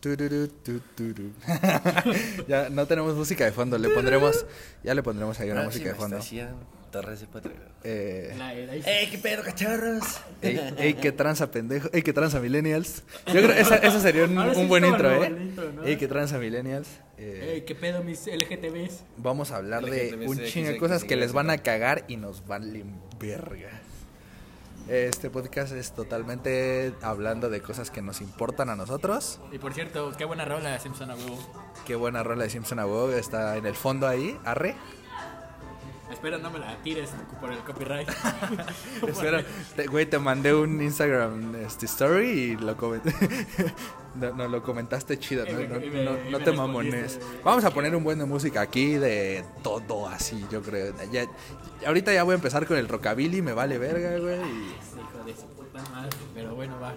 Ya 2.48 2.68
no 2.70 2.86
tenemos 2.86 3.14
música 3.14 3.44
de 3.44 3.52
fondo, 3.52 3.78
le 3.78 3.88
pondremos, 3.88 4.44
ya 4.84 4.94
le 4.94 5.02
pondremos 5.02 5.40
ahí 5.40 5.50
una 5.50 5.64
música 5.64 5.88
de 5.88 5.94
fondo. 5.94 6.18
Torres 6.90 7.20
de. 7.20 7.26
Eh, 7.84 8.82
¡Ey, 8.86 9.10
qué 9.10 9.18
pedo, 9.18 9.42
cachorros! 9.42 10.22
ey, 10.40 10.58
ey, 10.78 10.94
qué 10.94 11.12
tranza 11.12 11.50
pendejo, 11.50 11.90
ey, 11.92 12.02
qué 12.02 12.14
tranza 12.14 12.40
millennials. 12.40 13.02
Yo 13.26 13.42
creo 13.42 13.52
esa, 13.52 13.76
esa 13.76 14.00
sería 14.00 14.24
un, 14.24 14.54
sí 14.54 14.64
buen 14.64 14.86
intro, 14.86 15.22
eh. 15.22 15.28
intro, 15.28 15.70
¿no? 15.72 15.84
Ey, 15.84 15.96
qué 15.96 16.08
tranza 16.08 16.38
millennials. 16.38 16.88
Eh, 17.18 17.54
Ey, 17.54 17.60
¿qué 17.62 17.74
pedo 17.74 18.02
mis 18.02 18.26
LGTBs? 18.26 19.02
vamos 19.16 19.50
a 19.50 19.56
hablar 19.56 19.84
de 19.84 20.24
un 20.26 20.42
chingo 20.44 20.68
de 20.68 20.78
cosas 20.78 21.04
que 21.04 21.16
les 21.16 21.32
van 21.32 21.50
a 21.50 21.58
cagar 21.58 22.04
y 22.08 22.16
nos 22.16 22.46
valen 22.46 22.94
verga. 23.18 23.82
Este 24.88 25.28
podcast 25.28 25.72
es 25.74 25.92
totalmente 25.92 26.94
hablando 27.02 27.50
de 27.50 27.60
cosas 27.60 27.90
que 27.90 28.00
nos 28.00 28.22
importan 28.22 28.70
a 28.70 28.76
nosotros. 28.76 29.38
Y 29.52 29.58
por 29.58 29.74
cierto, 29.74 30.12
qué 30.16 30.24
buena 30.24 30.46
rola 30.46 30.70
de 30.70 30.78
Simpson 30.78 31.10
a 31.10 31.14
huevo. 31.14 31.38
Qué 31.86 31.94
buena 31.94 32.22
rola 32.22 32.44
de 32.44 32.50
Simpson 32.50 32.78
a 32.78 32.86
huevo, 32.86 33.10
está 33.10 33.58
en 33.58 33.66
el 33.66 33.74
fondo 33.74 34.08
ahí, 34.08 34.38
arre. 34.46 34.76
Espera, 36.10 36.38
no 36.38 36.50
me 36.50 36.58
la 36.58 36.76
tires 36.82 37.10
por 37.40 37.52
el 37.52 37.58
copyright. 37.60 38.08
Espera, 39.06 39.44
güey, 39.90 40.06
te 40.06 40.18
mandé 40.18 40.54
un 40.54 40.80
Instagram 40.80 41.54
este, 41.56 41.86
story 41.86 42.26
y 42.28 42.56
lo 42.56 42.76
comenté. 42.76 43.14
no, 44.14 44.32
no, 44.34 44.48
lo 44.48 44.62
comentaste 44.62 45.18
chido, 45.18 45.44
¿no? 45.46 45.52
Me- 45.58 45.66
No, 45.68 45.78
me- 45.80 46.04
no- 46.04 46.30
no 46.30 46.38
te 46.40 46.52
mamones. 46.52 47.20
Vamos 47.44 47.64
a 47.64 47.70
poner 47.72 47.94
un 47.94 48.02
buen 48.04 48.18
de 48.18 48.24
música 48.24 48.60
aquí 48.62 48.94
de 48.94 49.44
todo 49.62 50.08
así, 50.08 50.44
yo 50.50 50.62
creo. 50.62 50.94
Ya, 51.12 51.26
ahorita 51.86 52.12
ya 52.12 52.22
voy 52.22 52.32
a 52.32 52.36
empezar 52.36 52.66
con 52.66 52.78
el 52.78 52.88
rockabilly, 52.88 53.42
me 53.42 53.52
vale 53.52 53.78
verga, 53.78 54.18
güey. 54.18 54.36
y 54.40 54.74
Hijo 54.98 55.24
de 55.26 55.34
su 55.36 55.46
puta 55.48 55.82
madre. 55.90 56.10
Pero 56.34 56.54
bueno, 56.54 56.80
va. 56.80 56.94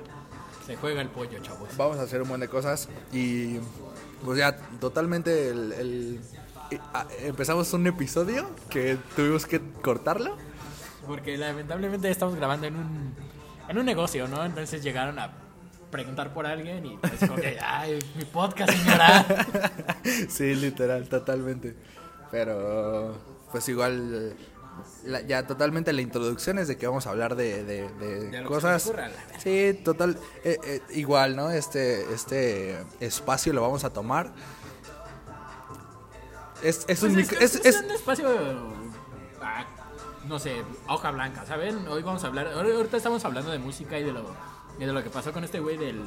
Se 0.65 0.75
juega 0.77 1.01
el 1.01 1.09
pollo, 1.09 1.37
chavos. 1.41 1.69
vamos 1.75 1.97
a 1.97 2.03
hacer 2.03 2.21
un 2.21 2.29
buen 2.29 2.39
de 2.39 2.47
cosas 2.47 2.87
y 3.11 3.57
pues 4.23 4.37
ya 4.37 4.55
totalmente 4.79 5.49
el... 5.49 5.71
el- 5.73 6.19
ah, 6.37 6.40
empezamos 7.21 7.71
un 7.73 7.87
episodio 7.87 8.49
que 8.69 8.97
tuvimos 9.15 9.45
que 9.45 9.61
cortarlo. 9.81 10.37
Porque 11.07 11.37
lamentablemente 11.37 12.09
estamos 12.09 12.35
grabando 12.35 12.67
en 12.67 12.75
un, 12.75 13.15
en 13.67 13.77
un 13.77 13.85
negocio, 13.85 14.27
¿no? 14.27 14.43
Entonces 14.45 14.83
llegaron 14.83 15.17
a 15.19 15.31
preguntar 15.89 16.33
por 16.33 16.45
alguien 16.45 16.85
y 16.85 16.97
pues 16.97 17.19
como 17.19 17.35
que, 17.35 17.57
ay, 17.65 17.99
mi 18.15 18.23
podcast, 18.25 18.71
señora. 18.71 19.25
sí, 20.29 20.53
literal, 20.55 21.07
totalmente. 21.09 21.75
Pero, 22.29 23.17
pues 23.51 23.67
igual, 23.67 24.35
la- 25.03 25.21
ya 25.21 25.45
totalmente 25.47 25.91
la 25.91 26.01
introducción 26.01 26.59
es 26.59 26.67
de 26.69 26.77
que 26.77 26.87
vamos 26.87 27.07
a 27.07 27.09
hablar 27.09 27.35
de, 27.35 27.63
de- 27.65 27.89
de 27.89 28.29
De 28.29 28.43
cosas. 28.43 28.85
ocurra. 28.87 29.09
Sí, 29.43 29.77
total, 29.83 30.17
eh, 30.45 30.57
eh, 30.63 30.81
igual, 30.91 31.35
¿no? 31.35 31.51
Este, 31.51 32.13
este 32.13 32.77
espacio 33.01 33.51
lo 33.51 33.61
vamos 33.61 33.83
a 33.83 33.89
tomar. 33.91 34.31
Es, 36.63 36.85
es 36.87 37.01
un 37.03 37.13
Pues 37.13 37.27
micro- 37.29 37.39
es, 37.39 37.55
es- 37.55 37.65
es 37.65 37.75
es- 37.75 37.83
un 37.83 37.91
espacio, 37.91 38.27
ah, 39.41 39.65
no 40.25 40.37
sé, 40.39 40.61
hoja 40.87 41.11
blanca, 41.11 41.45
¿saben? 41.45 41.87
Hoy 41.87 42.03
vamos 42.03 42.23
a 42.23 42.27
hablar, 42.27 42.47
ahor- 42.53 42.71
ahorita 42.75 42.97
estamos 42.97 43.23
hablando 43.25 43.51
de 43.51 43.57
música 43.59 43.97
y 43.97 44.03
de 44.03 44.11
lo, 44.13 44.25
y 44.79 44.85
de 44.85 44.93
lo 44.93 45.03
que 45.03 45.09
pasó 45.09 45.33
con 45.33 45.43
este 45.43 45.59
güey 45.59 45.77
del, 45.77 46.03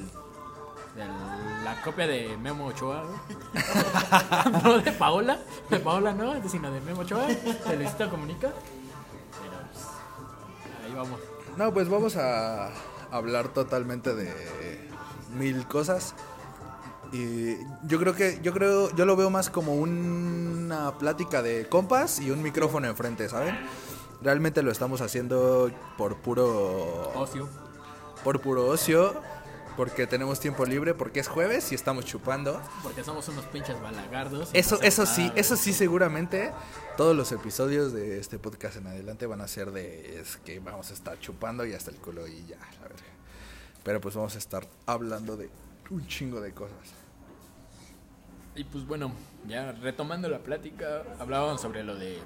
del- 0.95 1.65
la 1.65 1.81
copia 1.83 2.07
de 2.07 2.37
Memo 2.37 2.67
Ochoa, 2.67 3.05
no 4.63 4.79
de 4.79 4.93
Paola, 4.93 5.39
de 5.71 5.81
Paola 5.81 6.13
no, 6.13 6.49
sino 6.49 6.71
de 6.71 6.81
Memo 6.83 7.01
Ochoa, 7.01 7.27
de 7.27 7.77
Luisito 7.77 8.09
Comunica. 8.09 8.49
Pero 9.43 9.59
pues, 9.73 9.85
ahí 10.87 10.95
vamos. 10.95 11.21
No, 11.57 11.73
pues 11.75 11.89
vamos 11.89 12.17
a 12.17 12.71
hablar 13.11 13.49
totalmente 13.49 14.15
de 14.15 14.89
mil 15.37 15.67
cosas. 15.67 16.15
Y 17.15 17.59
yo 17.87 18.01
creo 18.01 18.13
que, 18.13 18.41
yo 18.43 18.53
creo, 18.53 18.93
yo 18.97 19.07
lo 19.07 19.15
veo 19.15 19.31
más 19.31 19.49
como 19.49 19.77
una 19.77 20.99
plática 20.99 21.43
de 21.43 21.69
compas 21.69 22.19
y 22.19 22.33
un 22.33 22.43
micrófono 22.43 22.89
enfrente, 22.89 23.29
¿saben? 23.29 23.57
Realmente 24.21 24.65
lo 24.65 24.73
estamos 24.73 25.01
haciendo 25.01 25.71
por 25.97 26.17
puro, 26.17 27.13
Ocio. 27.15 27.49
por 28.25 28.41
puro 28.41 28.67
ocio, 28.67 29.15
porque 29.77 30.09
tenemos 30.09 30.41
tiempo 30.41 30.65
libre, 30.65 30.93
porque 30.93 31.21
es 31.21 31.29
jueves 31.29 31.71
y 31.71 31.77
estamos 31.77 32.05
chupando. 32.05 32.61
Porque 32.83 33.05
somos 33.05 33.29
unos 33.29 33.45
pinches 33.45 33.81
balagardos. 33.81 34.51
Eso, 34.53 34.83
eso 34.83 35.07
sí, 35.07 35.31
eso 35.37 35.57
sí 35.57 35.73
seguramente 35.73 36.51
todos 36.97 37.15
los 37.15 37.31
episodios 37.31 37.93
de 37.93 38.19
este 38.19 38.41
podcast 38.41 38.79
en 38.79 38.89
adelante 38.89 39.27
van 39.27 39.41
a 39.41 39.47
ser 39.47 39.71
de 39.71 40.19
es 40.21 40.39
que 40.39 40.59
vamos 40.59 40.91
a 40.91 40.95
estar 40.95 41.17
chupando 41.21 41.65
y 41.65 41.75
hasta 41.75 41.93
el 41.93 41.97
culo 41.99 42.27
y 42.27 42.45
ya, 42.47 42.57
la 42.57 42.89
verga. 42.89 43.05
Pero 43.85 44.01
pues 44.01 44.17
vamos 44.17 44.35
a 44.35 44.39
estar 44.39 44.67
hablando 44.87 45.37
de 45.37 45.49
un 45.91 46.05
chingo 46.09 46.41
de 46.41 46.53
cosas. 46.53 47.04
Y 48.57 48.65
pues 48.65 48.87
bueno, 48.87 49.13
ya 49.49 49.73
retomando 49.73 50.29
la 50.29 50.39
plática, 50.39 51.03
hablábamos 51.19 51.61
sobre 51.61 51.83
lo 51.83 51.97
de 51.97 52.19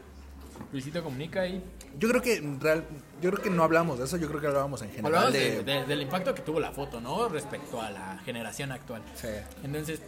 Luisito 0.73 1.03
Comunica 1.03 1.47
y 1.47 1.63
Yo 1.99 2.09
creo 2.09 2.21
que 2.21 2.41
real, 2.61 2.85
yo 3.23 3.31
creo 3.31 3.43
que 3.43 3.51
no 3.51 3.63
hablamos 3.65 3.99
de 3.99 4.05
eso, 4.05 4.17
yo 4.19 4.29
creo 4.29 4.41
que 4.41 4.47
hablábamos 4.49 4.83
en 4.83 4.91
general 4.91 5.07
hablábamos 5.15 5.33
de, 5.33 5.63
de- 5.63 5.81
de- 5.81 5.87
del 5.87 6.03
impacto 6.03 6.35
que 6.35 6.43
tuvo 6.43 6.61
la 6.61 6.73
foto, 6.73 7.01
¿no? 7.01 7.29
Respecto 7.29 7.81
a 7.81 7.91
la 7.91 8.19
generación 8.25 8.73
actual. 8.73 9.03
Sí. 9.15 9.29
Entonces, 9.65 10.03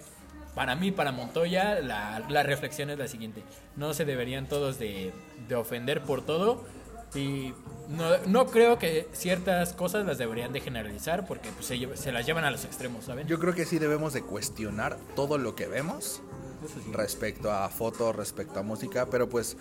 para 0.54 0.74
mí, 0.76 0.90
para 0.90 1.12
Montoya, 1.12 1.80
la, 1.80 2.22
la 2.28 2.42
reflexión 2.42 2.90
es 2.90 2.98
la 2.98 3.08
siguiente. 3.08 3.42
No 3.76 3.94
se 3.94 4.04
deberían 4.04 4.46
todos 4.48 4.78
de, 4.78 5.12
de 5.48 5.54
ofender 5.54 6.02
por 6.02 6.26
todo. 6.26 6.64
Y 7.14 7.52
no, 7.88 8.18
no 8.26 8.46
creo 8.46 8.78
que 8.78 9.08
ciertas 9.12 9.72
cosas 9.72 10.06
las 10.06 10.18
deberían 10.18 10.52
de 10.52 10.60
generalizar 10.60 11.26
porque 11.26 11.50
pues, 11.50 11.66
se, 11.66 12.12
las 12.12 12.26
llevan 12.26 12.44
a 12.44 12.50
los 12.50 12.64
extremos, 12.64 13.04
¿saben? 13.04 13.26
Yo 13.26 13.38
creo 13.38 13.54
que 13.54 13.66
sí 13.66 13.78
debemos 13.78 14.12
de 14.12 14.22
cuestionar 14.22 14.96
todo 15.16 15.38
lo 15.38 15.54
que 15.54 15.66
vemos 15.66 16.22
respecto 16.92 17.50
a 17.50 17.68
fotos, 17.68 18.14
respecto 18.14 18.60
a 18.60 18.62
música, 18.62 19.06
pero 19.06 19.28
pues 19.28 19.56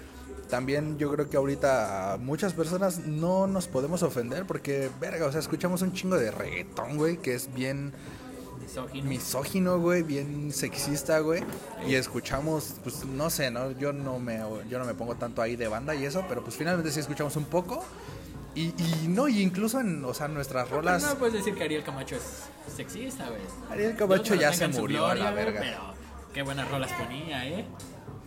también 0.50 0.98
yo 0.98 1.12
creo 1.12 1.30
que 1.30 1.38
ahorita 1.38 2.18
muchas 2.20 2.54
personas 2.54 3.00
no 3.00 3.48
nos 3.48 3.68
podemos 3.68 4.04
ofender 4.04 4.46
porque, 4.46 4.90
verga, 5.00 5.26
o 5.26 5.32
sea, 5.32 5.40
escuchamos 5.40 5.82
un 5.82 5.94
chingo 5.94 6.18
de 6.18 6.32
reggaetón, 6.32 6.98
güey, 6.98 7.18
que 7.18 7.36
es 7.36 7.54
bien 7.54 7.94
Misógino. 8.70 9.10
misógino, 9.10 9.80
güey, 9.80 10.04
bien 10.04 10.52
sexista, 10.54 11.20
güey, 11.20 11.44
y 11.88 11.96
escuchamos, 11.96 12.76
pues 12.84 13.04
no 13.06 13.30
sé, 13.30 13.50
¿no? 13.50 13.72
Yo 13.72 13.94
no 13.94 14.20
me 14.20 14.40
yo 14.70 14.78
no 14.78 14.86
me 14.86 14.94
pongo 14.94 15.16
tanto 15.16 15.42
ahí 15.42 15.56
de 15.56 15.68
banda 15.68 15.96
y 15.96 16.06
eso, 16.06 16.24
pero 16.30 16.44
pues 16.44 16.56
finalmente 16.56 16.92
sí 16.92 17.00
escuchamos 17.00 17.36
un 17.36 17.46
poco. 17.46 17.84
Y, 18.56 18.74
y 18.78 19.08
no, 19.08 19.28
y 19.28 19.42
incluso 19.42 19.80
en, 19.80 20.04
o 20.04 20.14
sea, 20.14 20.28
nuestras 20.28 20.66
Pero 20.66 20.82
rolas... 20.82 21.04
no 21.04 21.16
puedes 21.16 21.34
decir 21.36 21.56
que 21.56 21.64
Ariel 21.64 21.84
Camacho 21.84 22.16
es 22.16 22.24
sexista, 22.76 23.28
güey. 23.30 23.42
Ariel 23.72 23.96
Camacho 23.96 24.36
ya 24.36 24.52
se 24.52 24.68
murió 24.68 25.06
a 25.06 25.16
la 25.16 25.32
verga. 25.32 25.62
Pero 25.62 25.94
qué 26.34 26.42
buenas 26.42 26.70
rolas 26.70 26.92
ponía, 26.94 27.48
¿eh? 27.48 27.66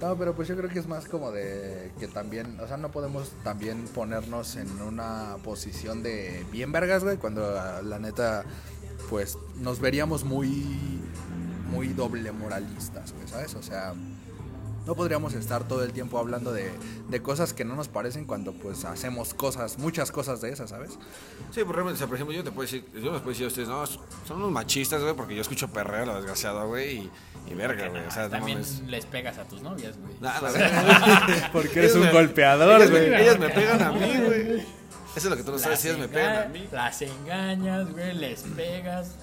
No, 0.00 0.16
pero 0.16 0.34
pues 0.34 0.48
yo 0.48 0.56
creo 0.56 0.68
que 0.68 0.80
es 0.80 0.88
más 0.88 1.06
como 1.06 1.30
de 1.30 1.92
que 2.00 2.08
también, 2.08 2.58
o 2.58 2.66
sea, 2.66 2.76
no 2.76 2.90
podemos 2.90 3.30
también 3.44 3.84
ponernos 3.86 4.56
en 4.56 4.82
una 4.82 5.36
posición 5.44 6.02
de 6.02 6.44
bien 6.50 6.72
vergas, 6.72 7.04
güey, 7.04 7.18
cuando 7.18 7.56
ah, 7.56 7.82
la 7.82 8.00
neta, 8.00 8.44
pues 9.10 9.38
nos 9.60 9.80
veríamos 9.80 10.24
muy, 10.24 10.48
muy 11.70 11.88
doble 11.88 12.32
moralistas, 12.32 13.12
güey, 13.12 13.28
¿sabes? 13.28 13.54
O 13.54 13.62
sea, 13.62 13.94
no 14.86 14.96
podríamos 14.96 15.32
estar 15.34 15.62
todo 15.68 15.84
el 15.84 15.92
tiempo 15.92 16.18
hablando 16.18 16.52
de, 16.52 16.72
de 17.08 17.22
cosas 17.22 17.52
que 17.54 17.64
no 17.64 17.76
nos 17.76 17.86
parecen 17.88 18.24
cuando 18.24 18.52
pues 18.52 18.84
hacemos 18.84 19.32
cosas, 19.32 19.78
muchas 19.78 20.10
cosas 20.10 20.40
de 20.40 20.50
esas, 20.50 20.70
¿sabes? 20.70 20.98
Sí, 21.52 21.62
por 21.62 21.76
ejemplo, 21.76 21.94
o 21.94 21.96
sea, 21.96 22.06
por 22.08 22.16
ejemplo, 22.16 22.34
yo 22.34 22.42
te 22.42 22.50
puedo 22.50 22.62
decir, 22.62 22.84
yo 22.94 23.12
les 23.12 23.20
puedo 23.20 23.28
decir 23.28 23.44
a 23.44 23.48
ustedes, 23.48 23.68
no, 23.68 23.86
son 23.86 24.02
unos 24.38 24.50
machistas, 24.50 25.00
güey, 25.00 25.14
porque 25.14 25.36
yo 25.36 25.40
escucho 25.42 25.68
perreo, 25.68 26.04
la 26.06 26.16
desgraciada, 26.16 26.64
güey, 26.64 26.96
y, 26.98 27.10
y 27.50 27.54
verga, 27.54 27.88
güey, 27.90 28.04
o 28.04 28.10
sea, 28.10 28.24
no 28.24 28.30
También 28.30 28.58
mames. 28.58 28.80
les 28.88 29.06
pegas 29.06 29.38
a 29.38 29.44
tus 29.44 29.62
novias, 29.62 29.96
güey. 29.98 30.14
Verga. 30.20 31.50
Porque 31.52 31.78
Ellos 31.80 31.94
me- 31.96 32.10
ellas, 32.90 32.90
güey. 32.90 33.22
ellas 33.22 33.38
me 33.38 33.48
pegan 33.50 33.82
a 33.82 33.92
mí, 33.92 34.14
güey. 34.26 34.82
Eso 35.14 35.26
es 35.28 35.30
lo 35.30 35.36
que 35.36 35.42
tú 35.42 35.52
no 35.52 35.58
sabes, 35.58 35.78
Las 35.78 35.84
ellas 35.84 35.98
me 35.98 36.08
pegan 36.08 36.42
a 36.42 36.48
mí. 36.48 36.68
Las 36.72 37.02
engañas, 37.02 37.90
güey, 37.90 38.14
les 38.14 38.42
pegas, 38.42 39.16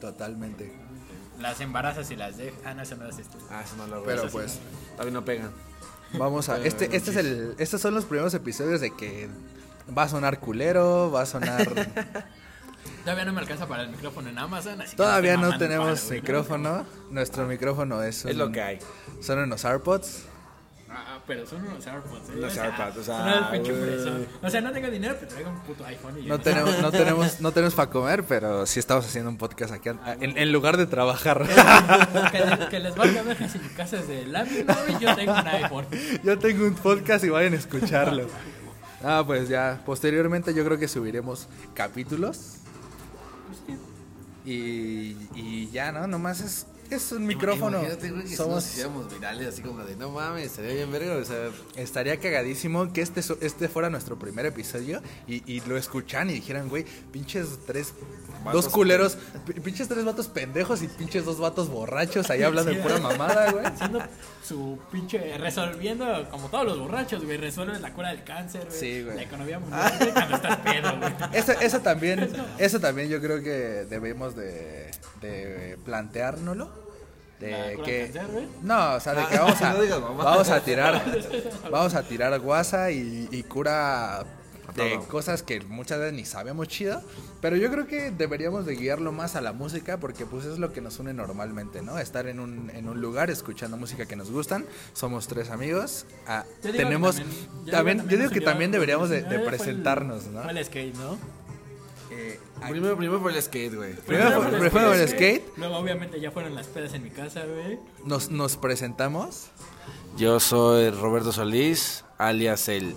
Totalmente. 0.00 0.72
las 1.40 1.60
embarazas 1.60 2.10
y 2.10 2.16
las 2.16 2.36
dejas. 2.36 2.58
Ah, 2.64 2.74
no, 2.74 2.82
eso 2.82 2.96
no 2.96 3.08
es 3.08 3.18
esto. 3.18 3.38
Ah, 3.50 3.62
eso 3.64 3.76
no 3.76 3.86
lo 3.86 4.02
Pero 4.02 4.22
eso 4.22 4.28
sí, 4.28 4.32
pues, 4.32 4.58
También 4.96 5.14
no 5.14 5.24
pegan. 5.24 5.52
Vamos 6.14 6.48
a. 6.48 6.58
Este, 6.58 6.94
este 6.96 7.10
es 7.10 7.16
el. 7.16 7.54
Estos 7.58 7.80
son 7.80 7.94
los 7.94 8.04
primeros 8.04 8.34
episodios 8.34 8.80
de 8.80 8.94
que 8.94 9.28
va 9.96 10.04
a 10.04 10.08
sonar 10.08 10.40
culero, 10.40 11.10
va 11.10 11.22
a 11.22 11.26
sonar. 11.26 11.68
Todavía 13.04 13.24
no 13.24 13.32
me 13.32 13.40
alcanza 13.40 13.66
para 13.66 13.82
el 13.84 13.90
micrófono 13.90 14.28
en 14.28 14.38
Amazon, 14.38 14.80
así 14.80 14.96
Todavía 14.96 15.36
no 15.36 15.56
tenemos 15.58 16.04
¿no? 16.04 16.10
micrófono. 16.14 16.86
Nuestro 17.10 17.46
micrófono 17.46 18.02
es. 18.02 18.24
Es 18.24 18.36
lo 18.36 18.50
que 18.50 18.60
hay. 18.62 18.78
Son 19.20 19.38
unos 19.38 19.64
AirPods. 19.64 20.24
Ah, 20.94 21.18
pero 21.26 21.46
son 21.46 21.66
unos 21.66 21.86
AirPods, 21.86 22.28
¿eh? 22.28 22.32
Los 22.36 22.56
AirPods, 22.56 22.96
o 22.98 23.02
sea, 23.02 23.18
son 23.18 23.44
el 23.44 23.50
pinche. 23.62 24.28
O 24.42 24.50
sea, 24.50 24.60
no 24.60 24.72
tengo 24.72 24.90
dinero, 24.90 25.16
pero 25.18 25.30
traigo 25.32 25.50
un 25.50 25.60
puto 25.60 25.86
iPhone 25.86 26.18
y 26.18 26.26
No 26.26 26.38
tenemos, 26.40 26.78
no 26.80 26.90
tenemos, 26.90 27.40
no 27.40 27.52
tenemos 27.52 27.74
para 27.74 27.90
comer, 27.90 28.24
pero 28.24 28.66
sí 28.66 28.78
estamos 28.78 29.06
haciendo 29.06 29.30
un 29.30 29.38
podcast 29.38 29.72
aquí 29.72 29.88
en, 29.88 30.36
en 30.36 30.52
lugar 30.52 30.76
de 30.76 30.86
trabajar. 30.86 31.46
que, 32.30 32.68
que 32.68 32.78
les 32.80 32.94
valga 32.94 33.22
ver 33.22 33.48
si 33.50 33.58
mi 33.58 33.68
casa 33.68 34.00
es 34.00 34.08
de 34.08 34.26
lámina, 34.26 34.76
güey, 34.86 34.98
yo 35.00 35.16
tengo 35.16 35.32
un 35.32 35.46
iPhone. 35.48 35.86
Yo 36.22 36.38
tengo 36.38 36.66
un 36.66 36.74
podcast 36.74 37.24
y 37.24 37.30
vayan 37.30 37.54
a 37.54 37.56
escucharlo. 37.56 38.26
Ah, 39.02 39.24
pues 39.26 39.48
ya, 39.48 39.80
posteriormente 39.84 40.54
yo 40.54 40.64
creo 40.64 40.78
que 40.78 40.86
subiremos 40.88 41.48
capítulos. 41.74 42.58
Y, 44.44 45.16
y 45.34 45.70
ya, 45.72 45.92
¿no? 45.92 46.06
Nomás 46.06 46.40
es 46.40 46.66
es 46.96 47.12
un 47.12 47.26
micrófono. 47.26 47.78
Imagínate, 47.78 48.10
güey, 48.10 48.22
que 48.22 48.28
si 48.28 48.36
Somos, 48.36 48.76
nos 48.94 49.12
virales, 49.12 49.48
así 49.48 49.62
como 49.62 49.82
de, 49.84 49.96
no 49.96 50.10
mames, 50.10 50.46
estaría 50.46 50.74
bien 50.74 50.90
verga, 50.92 51.16
o 51.16 51.24
sea... 51.24 51.50
estaría 51.76 52.18
cagadísimo 52.20 52.92
que 52.92 53.00
este, 53.02 53.20
este 53.40 53.68
fuera 53.68 53.90
nuestro 53.90 54.18
primer 54.18 54.46
episodio 54.46 55.02
y, 55.26 55.42
y 55.52 55.60
lo 55.62 55.76
escuchan 55.76 56.30
y 56.30 56.34
dijeran, 56.34 56.68
güey, 56.68 56.84
pinches 57.12 57.58
tres, 57.66 57.92
Vatos 58.44 58.64
dos 58.64 58.72
culeros, 58.72 59.16
pi- 59.46 59.60
pinches 59.60 59.86
tres 59.88 60.04
vatos 60.04 60.26
pendejos 60.26 60.82
y 60.82 60.88
pinches 60.88 61.24
dos 61.24 61.38
vatos 61.38 61.68
borrachos 61.68 62.28
ahí 62.30 62.42
hablando 62.42 62.72
de 62.72 62.80
pura 62.80 62.98
mamada, 63.00 63.52
güey. 63.52 63.64
Haciendo 63.64 64.00
su 64.44 64.78
pinche. 64.90 65.38
Resolviendo, 65.38 66.28
como 66.30 66.48
todos 66.48 66.64
los 66.64 66.78
borrachos, 66.80 67.24
güey. 67.24 67.36
Resuelves 67.36 67.80
la 67.80 67.92
cura 67.92 68.08
del 68.08 68.24
cáncer, 68.24 68.66
güey. 68.66 68.80
Sí, 68.80 69.02
güey. 69.04 69.14
La 69.14 69.22
economía 69.22 69.60
mundial, 69.60 69.94
güey, 69.98 70.12
cuando 70.12 70.36
estás 70.36 70.56
pedo, 70.58 70.98
güey. 70.98 71.12
Eso, 71.32 71.52
eso 71.52 71.80
también, 71.80 72.28
eso 72.58 72.80
también 72.80 73.08
yo 73.08 73.20
creo 73.20 73.40
que 73.42 73.86
debemos 73.88 74.34
de, 74.34 74.90
de 75.22 75.78
planteárnoslo. 75.84 76.68
¿La 77.40 77.48
De 77.48 77.78
que, 77.84 78.12
no, 78.62 78.94
o 78.94 79.00
sea, 79.00 79.14
de 79.14 79.26
que 79.26 79.36
vamos 79.38 79.60
a, 79.62 79.72
No 80.00 80.14
vamos 80.14 80.48
a 80.50 80.60
tirar, 80.60 81.02
vamos 81.72 81.94
a 81.94 82.02
tirar 82.04 82.38
guasa 82.38 82.90
y, 82.92 83.28
y 83.32 83.42
cura 83.42 84.24
de 84.76 84.90
todo. 84.90 85.08
cosas 85.08 85.42
que 85.42 85.60
muchas 85.60 85.98
veces 85.98 86.14
ni 86.14 86.24
sabemos 86.24 86.68
chido, 86.68 87.02
pero 87.40 87.56
yo 87.56 87.68
creo 87.70 87.88
que 87.88 88.12
deberíamos 88.12 88.64
de 88.64 88.76
guiarlo 88.76 89.10
más 89.10 89.34
a 89.34 89.40
la 89.40 89.52
música 89.52 89.98
porque 89.98 90.24
pues 90.24 90.44
es 90.46 90.58
lo 90.60 90.72
que 90.72 90.80
nos 90.80 91.00
une 91.00 91.12
normalmente, 91.14 91.82
¿no? 91.82 91.98
Estar 91.98 92.28
en 92.28 92.38
un, 92.38 92.70
en 92.70 92.88
un 92.88 93.00
lugar 93.00 93.28
escuchando 93.28 93.76
música 93.76 94.06
que 94.06 94.14
nos 94.14 94.30
gustan, 94.30 94.64
somos 94.94 95.26
tres 95.26 95.50
amigos, 95.50 96.06
ah, 96.28 96.44
Yo 96.62 96.70
digo 96.70 96.72
que 96.78 96.84
tenemos, 96.84 97.16
también- 97.16 97.36
yo 97.66 97.72
también, 97.72 97.96
digo 97.98 98.08
yo 98.10 98.16
digo 98.18 98.22
nos 98.30 98.32
que 98.32 98.40
también 98.40 98.70
deberíamos 98.70 99.10
de, 99.10 99.22
nos 99.22 99.30
de 99.30 99.36
el- 99.36 99.44
presentarnos, 99.44 100.26
¿no? 100.28 100.42
Fue 100.44 100.52
el 100.52 100.64
skate, 100.64 100.94
¿no? 100.94 101.18
Eh, 102.12 102.38
Primero, 102.68 102.96
primero 102.96 103.20
fue 103.20 103.32
el 103.34 103.42
skate, 103.42 103.74
güey. 103.74 103.94
Primero 103.94 104.40
fue 104.70 105.02
el 105.02 105.08
skate. 105.08 105.42
Luego, 105.56 105.76
obviamente, 105.78 106.20
ya 106.20 106.30
fueron 106.30 106.54
las 106.54 106.66
pedas 106.68 106.94
en 106.94 107.02
mi 107.02 107.10
casa, 107.10 107.44
güey. 107.44 107.78
nos, 108.04 108.30
nos 108.30 108.56
presentamos. 108.56 109.46
Yo 110.16 110.38
soy 110.40 110.90
Roberto 110.90 111.32
Solís, 111.32 112.04
alias 112.18 112.68
el 112.68 112.94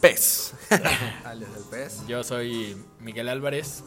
pez. 0.00 0.54
Alias 1.24 1.50
el 1.56 1.64
pez. 1.70 2.06
Yo 2.08 2.24
soy 2.24 2.76
Miguel 3.00 3.28
Álvarez. 3.28 3.84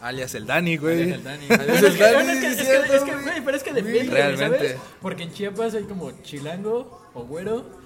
Alias 0.00 0.34
el 0.34 0.46
Dani, 0.46 0.76
güey. 0.76 1.02
Alias 1.02 1.16
el 1.18 1.24
Dani. 1.24 1.46
Alias 1.50 1.66
Bueno, 1.66 1.78
el 1.78 1.84
es 1.86 1.94
que- 1.96 2.02
Dani, 2.12 2.30
es 2.32 2.38
que- 2.40 2.46
es 2.48 2.56
que- 2.56 2.96
es 2.96 3.02
que, 3.02 3.42
pero 3.44 3.56
es 3.56 3.62
que 3.62 3.72
depende. 3.72 4.36
¿sabes? 4.36 4.76
Porque 5.02 5.22
en 5.24 5.32
Chiapas 5.32 5.74
hay 5.74 5.84
como 5.84 6.10
chilango 6.22 7.08
o 7.14 7.24
güero. 7.24 7.83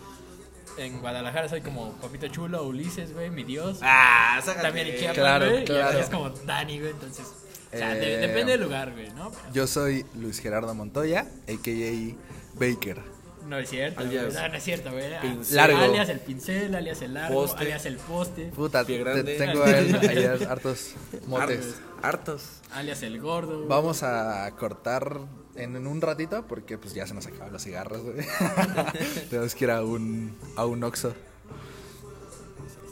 En 0.78 1.00
Guadalajara 1.00 1.48
soy 1.48 1.60
como 1.60 1.92
Papito 1.94 2.28
Chulo, 2.28 2.64
Ulises, 2.66 3.12
güey, 3.12 3.30
mi 3.30 3.44
Dios. 3.44 3.78
Ah, 3.82 4.40
sácate. 4.44 4.62
También 4.62 4.96
Chiapas, 4.96 5.16
Claro, 5.16 5.50
güey. 5.50 5.64
claro. 5.64 5.98
Es 5.98 6.08
como 6.08 6.30
Dani, 6.30 6.78
güey, 6.78 6.92
entonces. 6.92 7.26
O 7.72 7.76
sea, 7.76 7.94
de- 7.94 8.14
Eh, 8.14 8.19
depende 8.19 8.52
del 8.52 8.62
lugar, 8.62 8.92
güey, 8.92 9.10
¿no? 9.10 9.30
Pero 9.30 9.52
Yo 9.52 9.66
soy 9.66 10.06
Luis 10.14 10.38
Gerardo 10.40 10.75
Montoya, 10.75 11.26
a.k.a. 11.48 12.14
Baker. 12.54 12.98
no 13.46 13.58
es 13.58 13.70
cierto, 13.70 14.00
Alias. 14.00 14.34
No, 14.34 14.48
no 14.48 14.54
es 14.56 14.62
cierto, 14.62 14.90
güey. 14.92 15.20
Pincel. 15.22 15.56
Largo. 15.56 15.78
Alias 15.78 16.08
el 16.10 16.20
pincel, 16.20 16.75
alias 16.75 17.00
el 17.02 17.14
largo, 17.14 17.34
Poste. 17.42 17.60
alias 17.64 17.86
el 17.86 17.96
poste, 17.96 18.44
Puta, 18.54 18.84
Pie 18.84 18.98
grande. 18.98 19.36
tengo 19.36 19.64
ahí, 19.64 20.24
hartos 20.48 20.94
motes. 21.26 21.76
Hartos. 22.02 22.42
alias 22.72 23.02
el 23.02 23.19
gordo. 23.20 23.56
güey. 23.56 23.69
Vamos 23.69 24.02
a 24.02 24.50
cortar 24.58 25.20
en, 25.58 25.76
en 25.76 25.87
un 25.87 26.00
ratito 26.00 26.44
porque 26.46 26.78
pues 26.78 26.94
ya 26.94 27.06
se 27.06 27.14
nos 27.14 27.26
acaban 27.26 27.52
los 27.52 27.62
cigarros, 27.62 28.02
güey. 28.02 28.16
Tenemos 29.31 29.55
que 29.55 29.64
ir 29.64 29.70
a 29.70 29.82
un, 29.82 30.37
a 30.56 30.64
un 30.64 30.82
Oxxo. 30.84 31.14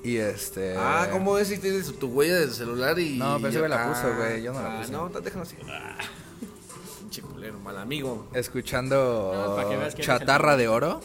Y 0.04 0.18
este... 0.18 0.76
Ah, 0.76 1.08
¿cómo 1.10 1.36
es 1.38 1.48
si 1.48 1.58
tienes 1.58 1.98
tu 1.98 2.08
huella 2.08 2.36
del 2.36 2.52
celular 2.52 2.98
y. 2.98 3.16
No, 3.16 3.36
pero 3.38 3.48
ese 3.48 3.58
güey 3.58 3.70
la 3.70 3.88
puso, 3.88 4.14
güey, 4.14 4.42
yo 4.42 4.52
no 4.52 4.62
la 4.62 4.76
ah, 4.76 4.80
puse. 4.80 4.92
No, 4.92 5.08
déjalo 5.08 5.42
así. 5.42 5.56
Ah, 5.68 5.98
Pinche 7.00 7.22
culero, 7.22 7.58
mal 7.58 7.78
amigo. 7.78 8.28
Escuchando 8.32 9.56
No, 9.56 9.88
Chatarra 9.90 10.56
de 10.56 10.68
Oro. 10.68 11.00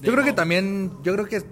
De 0.00 0.06
Yo 0.06 0.12
creo 0.12 0.24
que 0.24 0.32
también, 0.32 0.92
yo 1.02 1.12
creo 1.14 1.26
que 1.26 1.42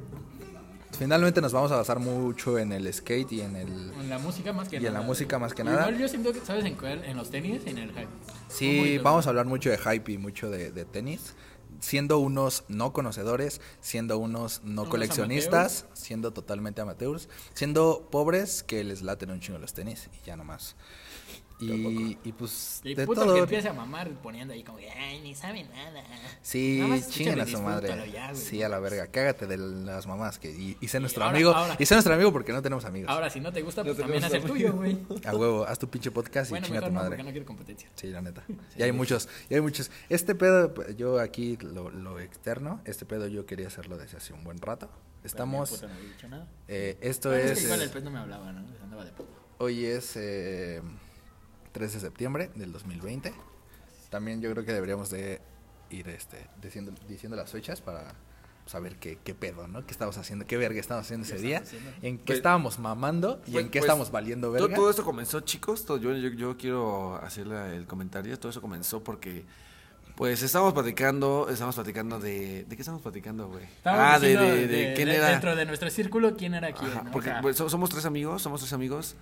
finalmente 0.97 1.41
nos 1.41 1.53
vamos 1.53 1.71
a 1.73 1.77
basar 1.77 1.99
mucho 1.99 2.59
en 2.59 2.73
el 2.73 2.93
skate 2.93 3.33
y 3.33 3.41
en 3.41 3.57
el... 3.57 3.69
En 4.01 4.09
la 4.09 4.19
música 4.19 4.53
más 4.53 4.69
que 4.69 4.77
Y 4.77 4.79
en 4.79 4.85
nada. 4.85 5.01
la 5.01 5.07
música 5.07 5.39
más 5.39 5.55
que 5.55 5.65
nada. 5.65 5.91
yo 5.91 6.09
siento 6.09 6.33
que, 6.33 6.41
¿sabes 6.41 6.65
en? 6.65 7.05
En 7.05 7.17
los 7.17 7.31
tenis 7.31 7.63
y 7.67 7.71
en 7.71 7.79
el 7.79 7.91
hype. 7.91 8.09
Sí, 8.49 8.99
vamos 8.99 9.27
a 9.27 9.31
hablar 9.31 9.47
mucho 9.47 9.71
de 9.71 9.79
hype 9.79 10.13
y 10.13 10.19
mucho 10.19 10.51
de, 10.51 10.71
de 10.71 10.85
tenis. 10.85 11.35
Siendo 11.81 12.19
unos 12.19 12.65
no 12.69 12.93
conocedores, 12.93 13.61
siendo 13.81 14.17
unos 14.19 14.63
no 14.63 14.83
Unos 14.83 14.89
coleccionistas, 14.89 15.87
siendo 15.93 16.33
totalmente 16.33 16.81
amateurs, 16.81 17.29
siendo 17.53 18.09
pobres 18.11 18.63
que 18.63 18.85
les 18.85 19.03
laten 19.03 19.31
un 19.31 19.41
chingo 19.41 19.59
los 19.59 19.75
tenis 19.75 20.09
y 20.23 20.25
ya 20.27 20.37
nomás. 20.37 20.77
Y, 21.61 22.19
y 22.25 22.33
pues 22.33 22.81
Y 22.83 22.95
de 22.95 23.07
puto 23.07 23.23
todo. 23.25 23.35
que 23.35 23.41
empiece 23.41 23.69
a 23.69 23.73
mamar 23.73 24.11
poniendo 24.23 24.53
ahí 24.55 24.65
como, 24.65 24.79
ay, 24.79 25.21
ni 25.23 25.35
sabe 25.35 25.63
nada. 25.65 26.03
Sí, 26.43 26.83
chinguen 27.09 27.41
a 27.41 27.47
su 27.47 27.63
madre. 27.63 27.87
disfrútalo 27.89 28.13
ya, 28.13 28.31
güey. 28.33 28.43
sí, 28.43 28.63
a 28.63 28.69
la 28.69 28.81
verga. 28.81 29.07
Cágate 29.07 29.47
de 29.47 29.57
las 29.57 30.07
mamás. 30.07 30.39
Que, 30.39 30.51
y, 30.51 30.77
y 30.81 30.89
sé 30.89 30.99
nuestro 31.01 31.23
ahora- 31.25 31.37
amigo. 31.37 31.53
ahora- 31.53 31.77
Y 31.79 31.87
sé 31.87 31.95
nuestro 31.95 32.13
amigo 32.13 32.33
porque 32.33 32.53
no 32.53 32.61
tenemos 32.61 32.85
amigos. 32.85 33.09
Ahora, 33.09 33.31
si 33.31 33.41
no 33.41 33.53
te 33.53 33.63
gusta, 33.63 33.83
pues 33.85 33.97
No 33.97 34.03
también 34.03 34.25
haz 34.25 34.33
el 34.35 34.43
tuyo, 34.45 34.73
güey. 34.75 34.99
A 35.25 35.35
huevo, 35.35 35.65
haz 35.65 35.79
tu 35.79 35.89
pinche 35.89 36.11
podcast 36.11 36.51
y 36.51 36.55
chinga 36.57 36.69
mejor 36.81 36.89
tu 36.89 36.93
no, 36.95 36.95
madre. 37.01 37.09
porque 37.11 37.23
no 37.23 37.31
quiero 37.31 37.47
competencia. 37.47 37.89
Sí, 37.95 38.09
la 38.09 38.21
neta. 38.21 38.43
Y 38.77 38.83
hay 38.83 38.93
muchos, 38.93 39.29
y 39.49 39.55
hay 39.55 39.61
muchos. 39.61 39.91
Este 40.09 40.35
pedo, 40.35 40.75
yo 40.97 41.21
aquí 41.21 41.57
lo, 41.59 41.89
lo 41.91 42.19
externo, 42.21 42.81
este 42.85 43.07
pedo 43.07 43.29
yo 43.29 43.47
quería 43.47 43.69
hacerlo 43.69 43.97
desde 43.97 44.17
hace 44.19 44.33
un 44.33 44.43
buen 44.45 44.59
rato. 44.59 44.91
Estamos, 45.23 45.71
puta 45.71 45.87
no 45.87 45.95
había 45.95 46.09
dicho 46.11 46.29
nada. 46.29 46.49
eh, 46.69 46.99
esto 47.01 47.31
Bueno, 47.31 47.45
es, 47.53 47.59
que 47.59 47.65
igual 47.65 47.81
el 47.81 47.91
pez 47.91 48.03
no 48.03 48.11
me 48.11 48.19
hablaba, 48.19 48.53
¿no? 48.53 48.67
Andaba 48.83 49.05
de 49.07 49.13
puto. 49.13 49.31
hoy 49.59 49.87
es 49.87 50.13
eh, 50.17 50.83
3 51.75 51.93
de 51.93 52.01
septiembre 52.01 52.51
del 52.55 52.73
2020. 52.73 53.35
También 54.09 54.41
yo 54.41 54.51
creo 54.53 54.65
que 54.65 54.73
deberíamos 54.73 55.11
de 55.11 55.41
ir 55.91 56.09
este, 56.09 56.47
diciendo, 56.63 56.93
diciendo 57.09 57.37
las 57.37 57.51
fechas 57.51 57.81
para 57.81 58.15
saber 58.67 58.97
qué, 58.97 59.19
qué 59.23 59.35
pedo, 59.35 59.67
¿no? 59.69 59.85
¿Qué 59.85 59.93
estamos 59.93 60.17
haciendo? 60.17 60.47
¿Qué 60.47 60.57
verga 60.57 60.81
estamos 60.81 61.05
haciendo 61.05 61.27
ese 61.27 61.37
¿Qué 61.37 61.43
día? 61.43 61.59
haciendo? 61.59 61.91
¿En 62.01 62.19
qué 62.19 62.25
Pues- 62.27 62.39
estábamos 62.39 62.79
mamando? 62.79 63.43
¿Y 63.47 63.51
Pues- 63.53 63.65
en 63.65 63.71
qué 63.71 63.81
pues, 63.81 63.89
estamos 63.91 64.11
valiendo 64.11 64.47
Todo, 64.53 64.63
verga? 64.63 64.77
todo 64.77 64.89
esto 64.89 65.05
comenzó, 65.05 65.41
chicos. 65.41 65.85
todo- 65.85 65.99
yo, 65.99 66.15
yo, 66.15 66.31
yo 66.31 66.57
quiero 66.57 67.17
hacer 67.17 67.47
la- 67.49 67.75
el 67.75 67.87
comentario. 67.87 68.39
Todo 68.39 68.51
eso 68.51 68.63
comenzó 68.63 69.03
porque. 69.03 69.45
Pues 70.17 70.45
estábamos 70.45 70.75
platicando, 70.75 71.49
estábamos 71.51 71.75
platicando 71.75 72.21
de... 72.21 72.65
¿De 72.69 72.77
qué 72.77 72.83
estamos 72.83 73.03
platicando, 73.03 73.49
güey? 73.49 73.65
Estábamos 73.65 74.15
Ah, 74.15 74.19
de, 74.21 74.29
diciendo 74.29 74.55
de, 74.55 74.67
de 74.69 74.95
quién 74.95 75.09
de- 75.09 75.17
era... 75.17 75.29
Dentro 75.31 75.57
de 75.57 75.67
nuestro 75.67 75.91
círculo, 75.91 76.37
¿quién 76.37 76.55
era 76.55 76.71
quién? 76.73 76.89
Ajá, 76.93 77.03
¿no? 77.03 77.11
porque 77.11 77.31
O 77.31 77.33
sea, 77.33 77.43
pues, 77.43 77.57
so- 77.57 77.69
somos 77.69 77.91
tres 77.91 78.05
amigos, 78.05 78.41
somos 78.41 78.61
tres 78.61 78.73
amigos. 78.73 79.17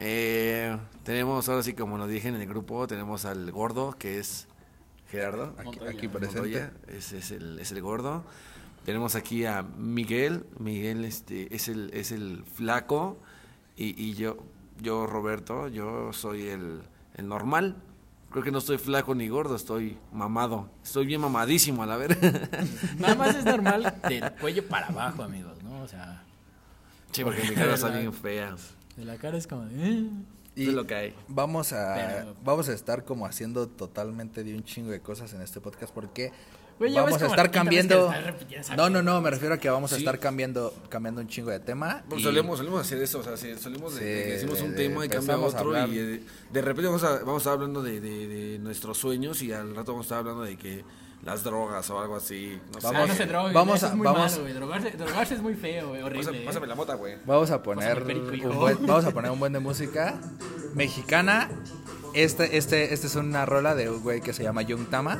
Eh, 0.00 0.76
tenemos, 1.02 1.48
ahora 1.48 1.62
sí, 1.62 1.74
como 1.74 1.98
nos 1.98 2.08
dije 2.08 2.28
en 2.28 2.36
el 2.36 2.46
grupo, 2.46 2.86
tenemos 2.86 3.24
al 3.24 3.50
gordo, 3.50 3.96
que 3.98 4.18
es 4.18 4.46
Gerardo. 5.10 5.54
Aquí, 5.58 5.78
aquí 5.88 6.08
presente. 6.08 6.40
Montoya, 6.40 6.72
es, 6.86 7.12
es 7.12 7.30
el, 7.30 7.58
es 7.58 7.72
el 7.72 7.82
gordo. 7.82 8.24
Tenemos 8.84 9.16
aquí 9.16 9.44
a 9.44 9.62
Miguel. 9.62 10.46
Miguel 10.58 11.04
este, 11.04 11.54
es, 11.54 11.68
el, 11.68 11.90
es 11.92 12.12
el 12.12 12.44
flaco. 12.44 13.18
Y, 13.76 14.00
y 14.02 14.14
yo, 14.14 14.38
yo, 14.80 15.06
Roberto, 15.06 15.68
yo 15.68 16.12
soy 16.12 16.48
el, 16.48 16.82
el 17.14 17.28
normal. 17.28 17.76
Creo 18.30 18.44
que 18.44 18.50
no 18.50 18.58
estoy 18.58 18.78
flaco 18.78 19.14
ni 19.14 19.28
gordo, 19.28 19.56
estoy 19.56 19.98
mamado. 20.12 20.70
Estoy 20.84 21.06
bien 21.06 21.20
mamadísimo, 21.20 21.82
a 21.82 21.86
la 21.86 21.96
ver. 21.96 22.16
Nada 22.98 23.14
más 23.14 23.34
es 23.34 23.44
normal 23.44 24.00
del 24.06 24.32
cuello 24.32 24.66
para 24.68 24.88
abajo, 24.88 25.22
amigos, 25.22 25.62
¿no? 25.62 25.82
O 25.82 25.88
sea, 25.88 26.22
sí, 27.10 27.24
porque 27.24 27.42
mi 27.42 27.54
cara 27.54 27.74
está 27.74 27.88
bien 27.88 28.12
fea. 28.12 28.54
De 28.98 29.04
la 29.04 29.16
cara 29.16 29.38
es 29.38 29.46
como 29.46 29.64
de... 29.66 29.88
eh. 29.88 30.06
Y 30.56 30.68
Es 30.68 30.74
lo 30.74 30.86
que 30.88 30.94
hay. 30.96 31.14
Vamos 31.28 31.72
a, 31.72 31.94
Pero- 31.94 32.34
vamos 32.44 32.68
a 32.68 32.72
estar 32.72 33.04
como 33.04 33.26
haciendo 33.26 33.68
totalmente 33.68 34.42
de 34.42 34.54
un 34.56 34.64
chingo 34.64 34.90
de 34.90 35.00
cosas 35.00 35.32
en 35.32 35.40
este 35.40 35.60
podcast 35.60 35.92
porque 35.94 36.32
Güey, 36.80 36.92
ya 36.92 37.02
vamos 37.02 37.20
a 37.22 37.26
estar 37.26 37.50
cambiando. 37.50 38.12
No, 38.76 38.88
no, 38.90 39.02
no, 39.02 39.20
me 39.20 39.30
refiero 39.30 39.54
a 39.54 39.58
que 39.58 39.68
vamos 39.70 39.92
a 39.92 39.96
Sí. 39.96 40.02
estar 40.02 40.18
cambiando, 40.18 40.72
cambiando 40.88 41.20
un 41.20 41.28
chingo 41.28 41.50
de 41.50 41.58
tema. 41.60 42.02
Bueno, 42.08 42.20
y- 42.20 42.22
solemos, 42.24 42.58
solemos 42.58 42.80
hacer 42.80 43.00
eso, 43.02 43.18
o 43.20 43.22
sea, 43.22 43.36
si 43.36 43.54
solemos 43.56 43.94
de, 43.94 44.00
Sí, 44.00 44.04
de 44.06 44.24
que 44.24 44.30
decimos 44.32 44.58
de- 44.58 44.64
un 44.64 44.70
de- 44.72 44.76
tema 44.76 45.04
y 45.06 45.08
cambia 45.08 45.16
empezamos 45.34 45.54
a 45.54 45.56
otro 45.58 45.68
hablar. 45.70 45.88
y 45.90 45.96
de, 45.96 46.22
de 46.52 46.62
repente 46.62 46.86
vamos 46.86 47.04
a, 47.04 47.18
vamos 47.18 47.34
a 47.34 47.38
estar 47.38 47.52
hablando 47.54 47.82
de, 47.82 48.00
de- 48.00 48.26
de 48.28 48.58
nuestros 48.58 48.98
sueños 48.98 49.42
y 49.42 49.52
al 49.52 49.74
rato 49.76 49.92
vamos 49.92 50.06
a 50.06 50.06
estar 50.06 50.18
hablando 50.18 50.42
de 50.42 50.56
que 50.56 50.84
las 51.24 51.42
drogas 51.44 51.88
o 51.90 52.00
algo 52.00 52.16
así, 52.16 52.60
no 52.72 52.78
Ah, 52.78 52.80
Vamos- 52.92 53.08
no 53.08 53.14
se 53.14 53.26
droguen, 53.26 53.52
vamos 53.52 53.82
a- 53.82 53.86
es 53.88 53.94
muy 53.94 54.04
vamos- 54.06 54.30
malo, 54.30 54.42
güey. 54.42 54.52
Drogarse, 54.54 54.90
drogarse 54.92 55.34
es 55.34 55.42
muy 55.42 55.54
feo, 55.54 55.88
güey, 55.88 56.00
sé. 56.00 56.04
horrible. 56.06 56.24
Pásame, 56.24 56.42
eh. 56.42 56.46
pásame 56.46 56.66
la 56.66 56.74
mota, 56.74 56.94
güey. 56.94 57.16
Vamos 57.26 57.50
a 57.50 57.62
poner 57.62 58.02
un 58.02 58.56
buen, 58.58 58.78
vamos 58.86 59.04
a 59.04 59.10
poner 59.10 59.30
un 59.30 59.38
buen 59.40 59.52
de 59.52 59.58
música 59.60 60.14
mexicana. 60.74 61.50
Este, 62.14 62.56
este, 62.56 62.94
este 62.94 63.06
es 63.06 63.14
una 63.16 63.44
rola 63.46 63.74
de 63.74 63.90
un 63.90 64.02
güey 64.02 64.20
que 64.20 64.32
se 64.32 64.42
llama 64.42 64.62
Young 64.62 64.88
Tama 64.88 65.18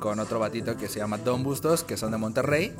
con 0.00 0.18
otro 0.18 0.40
batito 0.40 0.76
que 0.76 0.88
se 0.88 0.98
llama 0.98 1.18
Don 1.18 1.44
Bustos, 1.44 1.84
que 1.84 1.96
son 1.96 2.10
de 2.10 2.16
Monterrey 2.18 2.72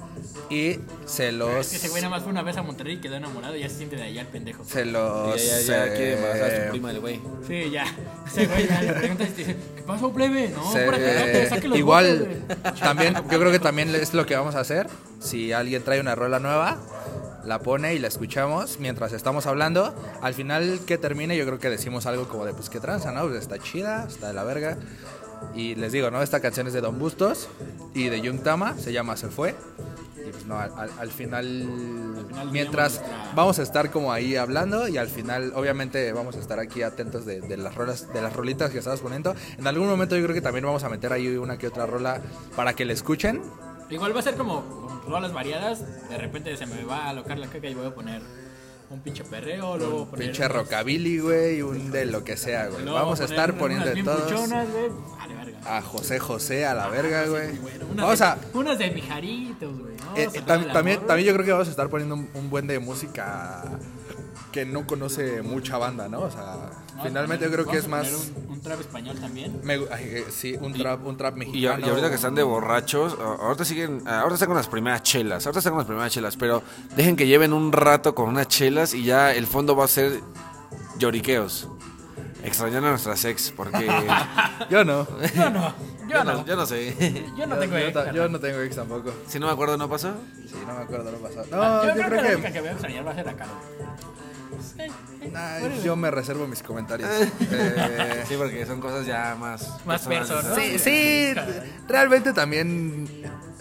y 0.49 0.79
se 1.07 1.31
los 1.31 1.67
Es 1.67 1.69
que 1.69 1.77
ese 1.77 1.89
güey 1.91 2.03
nada 2.03 2.11
más 2.17 2.23
fue 2.23 2.33
una 2.33 2.43
vez 2.43 2.57
a 2.57 2.63
Monterrey 2.63 2.95
y 2.95 3.01
quedó 3.01 3.15
enamorado 3.17 3.55
y 3.57 3.61
ya 3.61 3.69
se 3.69 3.77
siente 3.77 3.97
de 3.97 4.03
allá 4.03 4.23
el 4.23 4.27
pendejo. 4.27 4.65
se 4.65 4.85
los 4.87 5.37
ya, 5.41 5.61
ya, 5.61 5.87
ya 5.87 5.95
quiere 5.95 6.15
embarazar 6.17 6.45
a 6.51 6.57
eh, 6.57 6.65
su 6.65 6.71
prima 6.73 6.89
del 6.93 7.01
güey. 7.01 7.21
Sí, 7.47 7.71
ya. 7.71 7.85
Ese 8.27 8.47
güey 8.47 8.67
ya 8.67 8.83
le 8.83 8.93
preguntas 8.95 9.29
y 9.29 9.31
te 9.33 9.39
dice, 9.45 9.57
¿qué 9.77 9.83
pasó, 9.83 10.13
plebe? 10.13 10.49
No, 10.49 10.73
se- 10.73 10.85
por 10.85 10.95
acá, 10.95 11.49
saque 11.49 11.69
los 11.69 11.79
igual 11.79 12.19
botes, 12.51 12.81
también 12.81 13.15
yo 13.15 13.39
creo 13.39 13.53
que 13.53 13.61
también 13.61 13.95
es 13.95 14.15
lo 14.15 14.27
que 14.27 14.35
vamos 14.35 14.55
a 14.55 14.61
hacer 14.61 14.89
si 15.21 15.53
alguien 15.53 15.83
trae 15.85 16.01
una 16.01 16.15
rola 16.15 16.41
nueva 16.41 16.79
la 17.45 17.59
pone 17.61 17.95
y 17.95 17.99
la 17.99 18.09
escuchamos 18.09 18.79
mientras 18.81 19.13
estamos 19.15 19.47
hablando. 19.47 19.95
Al 20.21 20.35
final 20.35 20.81
que 20.87 20.99
termine 20.99 21.37
yo 21.39 21.47
creo 21.47 21.59
que 21.59 21.71
decimos 21.71 22.05
algo 22.05 22.29
como 22.29 22.45
de 22.45 22.53
pues 22.53 22.69
qué 22.69 22.81
tranza, 22.81 23.13
¿no? 23.13 23.23
Pues 23.27 23.37
está 23.37 23.59
chida, 23.59 24.07
está 24.07 24.29
de 24.29 24.35
la 24.35 24.45
verga. 24.45 24.77
Y 25.55 25.75
les 25.75 25.93
digo, 25.93 26.11
¿no? 26.11 26.23
Esta 26.23 26.41
canción 26.41 26.67
es 26.67 26.73
de 26.73 26.81
Don 26.81 26.99
Bustos 26.99 27.49
y 27.95 28.09
de 28.09 28.21
Jung 28.27 28.43
Tama, 28.43 28.77
se 28.79 28.93
llama 28.93 29.17
Se 29.17 29.29
Fue. 29.29 29.55
Y 30.27 30.31
pues 30.31 30.47
no, 30.47 30.59
al, 30.59 30.71
al- 30.77 30.91
al 30.99 31.11
final, 31.11 31.69
mientras 32.53 33.01
vamos 33.35 33.59
a 33.59 33.63
estar 33.63 33.91
como 33.91 34.13
ahí 34.13 34.37
hablando 34.37 34.87
y 34.89 34.97
al 34.99 35.09
final 35.09 35.53
obviamente 35.57 36.13
vamos 36.13 36.37
a 36.37 36.41
estar 36.41 36.59
aquí 36.61 36.83
atentos 36.83 37.25
de, 37.25 37.41
de 37.41 37.57
las 37.57 37.75
rolas, 37.75 38.13
de 38.13 38.21
las 38.23 38.33
rolitas 38.35 38.71
que 38.71 38.79
estabas 38.79 39.01
poniendo. 39.01 39.35
En 39.59 39.67
algún 39.67 39.89
momento 39.89 40.17
yo 40.17 40.23
creo 40.25 40.35
que 40.35 40.43
también 40.43 40.65
vamos 40.65 40.85
a 40.85 40.89
meter 40.89 41.13
ahí 41.13 41.27
una 41.37 41.57
que 41.59 41.67
otra 41.69 41.87
rola 41.87 42.21
para 42.55 42.75
que 42.75 42.85
la 42.85 42.93
escuchen. 42.93 43.43
Igual 43.89 44.15
va 44.15 44.21
a 44.21 44.23
ser 44.23 44.35
como 44.37 44.63
rolas 45.09 45.33
variadas. 45.33 45.83
De 46.09 46.19
repente 46.19 46.57
se 46.57 46.67
me 46.67 46.85
va 46.85 47.07
a 47.07 47.09
alocar 47.11 47.39
la 47.39 47.49
caca 47.49 47.67
y 47.69 47.75
voy 47.75 47.87
a 47.87 47.95
poner 47.95 48.23
un 48.91 49.01
pinche 49.01 49.25
perreo. 49.25 49.77
Luego 49.79 50.07
poner 50.07 50.27
Pinche 50.27 50.45
unos- 50.45 50.57
rockabilly, 50.57 51.19
güey, 51.21 51.63
un 51.63 51.91
de 51.91 52.07
lo 52.07 52.25
que 52.25 52.37
sea, 52.37 52.67
güey. 52.69 52.83
luego 52.83 52.99
Vamos 52.99 53.21
a 53.21 53.25
estar 53.25 53.55
poniendo 53.57 53.87
de 53.87 54.03
todos. 54.03 54.23
puchonas, 54.23 54.69
güey. 54.71 54.89
Vale, 55.17 55.35
verga. 55.35 55.77
A 55.77 55.83
José 55.83 56.19
José 56.19 56.67
a 56.67 56.75
la 56.75 56.89
verga, 56.89 57.27
güey. 57.27 57.57
Bueno, 57.59 57.87
Vamos 57.95 58.19
de- 58.19 58.25
a... 58.25 58.37
De 58.77 58.91
mijaritos, 58.91 59.79
güey. 59.79 59.95
Eh, 60.17 60.29
eh, 60.35 60.43
también, 60.45 60.73
también 60.73 60.99
güey. 61.07 61.25
yo 61.25 61.33
creo 61.35 61.45
que 61.47 61.53
vamos 61.53 61.69
a 61.69 61.71
estar 61.71 61.89
poniendo 61.89 62.15
un, 62.17 62.29
un 62.35 62.51
buen 62.51 62.67
de 62.67 62.79
música 62.81 63.63
que 64.53 64.65
no 64.65 64.85
conoce 64.87 65.43
mucha 65.43 65.79
banda, 65.79 66.09
¿no? 66.09 66.23
O 66.23 66.31
sea, 66.31 66.41
Vamos 66.43 66.75
a 66.99 67.03
finalmente 67.05 67.45
yo 67.45 67.53
creo 67.53 67.67
que 67.67 67.77
es 67.79 67.87
más... 67.87 68.11
Un, 68.49 68.50
un 68.61 68.65
trap 68.65 68.81
español 68.81 69.17
también. 69.19 69.59
me 69.65 69.73
ay, 69.75 69.85
eh, 70.03 70.25
sí, 70.31 70.55
un 70.61 70.75
trap, 70.75 71.07
un 71.07 71.17
trap 71.17 71.35
Y, 71.37 71.39
mexicano. 71.39 71.87
y 71.87 71.89
ahorita 71.89 72.11
que 72.11 72.17
están 72.17 72.35
de 72.35 72.43
borrachos, 72.43 73.17
ahorita 73.19 73.65
siguen, 73.65 74.07
ahorita 74.07 74.35
están 74.35 74.49
con 74.49 74.57
las 74.59 74.69
primeras 74.69 75.03
chelas, 75.03 75.47
ahorita 75.47 75.61
están 75.61 75.73
con 75.73 75.79
las 75.79 75.87
primeras 75.87 76.13
chelas, 76.13 76.37
pero 76.37 76.63
dejen 76.95 77.17
que 77.17 77.27
lleven 77.27 77.55
un 77.55 77.73
rato 77.73 78.15
con 78.15 78.29
unas 78.29 78.49
chelas 78.49 78.93
y 78.93 79.03
ya 79.05 79.33
el 79.33 79.47
fondo 79.47 79.75
va 79.75 79.87
a 79.87 79.89
ser 79.89 80.21
lloriqueos. 80.99 81.69
Extrañando 82.45 82.89
a 82.89 82.91
nuestras 82.93 83.23
ex, 83.27 83.51
porque 83.55 83.87
Yo 84.71 84.85
no. 84.85 85.07
Yo 85.35 85.51
no. 85.51 85.75
Yo 86.09 86.25
no. 86.25 86.45
yo 86.47 86.57
no 86.57 86.67
sé. 86.67 86.95
Yo 87.39 87.47
no 87.47 87.55
Yo- 87.55 87.61
tengo 87.61 87.79
yo, 87.79 87.85
ex, 87.87 87.93
ta- 87.95 88.13
yo 88.13 88.29
no 88.29 88.41
tengo 88.41 88.61
ex 88.61 88.77
tampoco. 88.77 89.13
Si 89.27 89.39
no 89.39 89.47
me 89.47 89.53
acuerdo, 89.53 89.77
¿no 89.77 89.89
pasó? 89.89 90.13
Sí, 90.47 90.55
no 90.67 90.75
me 90.75 90.81
acuerdo, 90.83 91.13
no 91.13 91.19
pasó. 91.19 91.43
Ah, 91.53 91.83
No, 91.85 91.87
yo, 91.87 91.93
creo, 91.93 92.07
creo 92.07 92.11
que, 92.11 92.17
la 92.17 92.29
que... 92.29 92.35
única 92.37 92.53
que 92.53 92.61
voy 92.61 92.69
a 92.69 92.73
extrañar 92.73 93.07
va 93.07 93.11
a 93.11 93.15
ser 93.15 93.29
a 93.29 93.37
Caro. 93.37 93.51
Nah, 95.33 95.59
yo 95.85 95.97
me 95.97 96.11
reservo 96.11 96.47
mis 96.47 96.63
comentarios. 96.63 97.09
Eh, 97.53 98.25
Sí, 98.29 98.35
porque 98.37 98.65
son 98.67 98.81
cosas 98.81 99.07
ya 99.07 99.35
más... 99.39 99.85
Más 99.85 100.07
personas. 100.07 100.55
Sí, 100.55 100.79
sí, 100.79 101.33
realmente 101.89 102.33
también, 102.33 103.09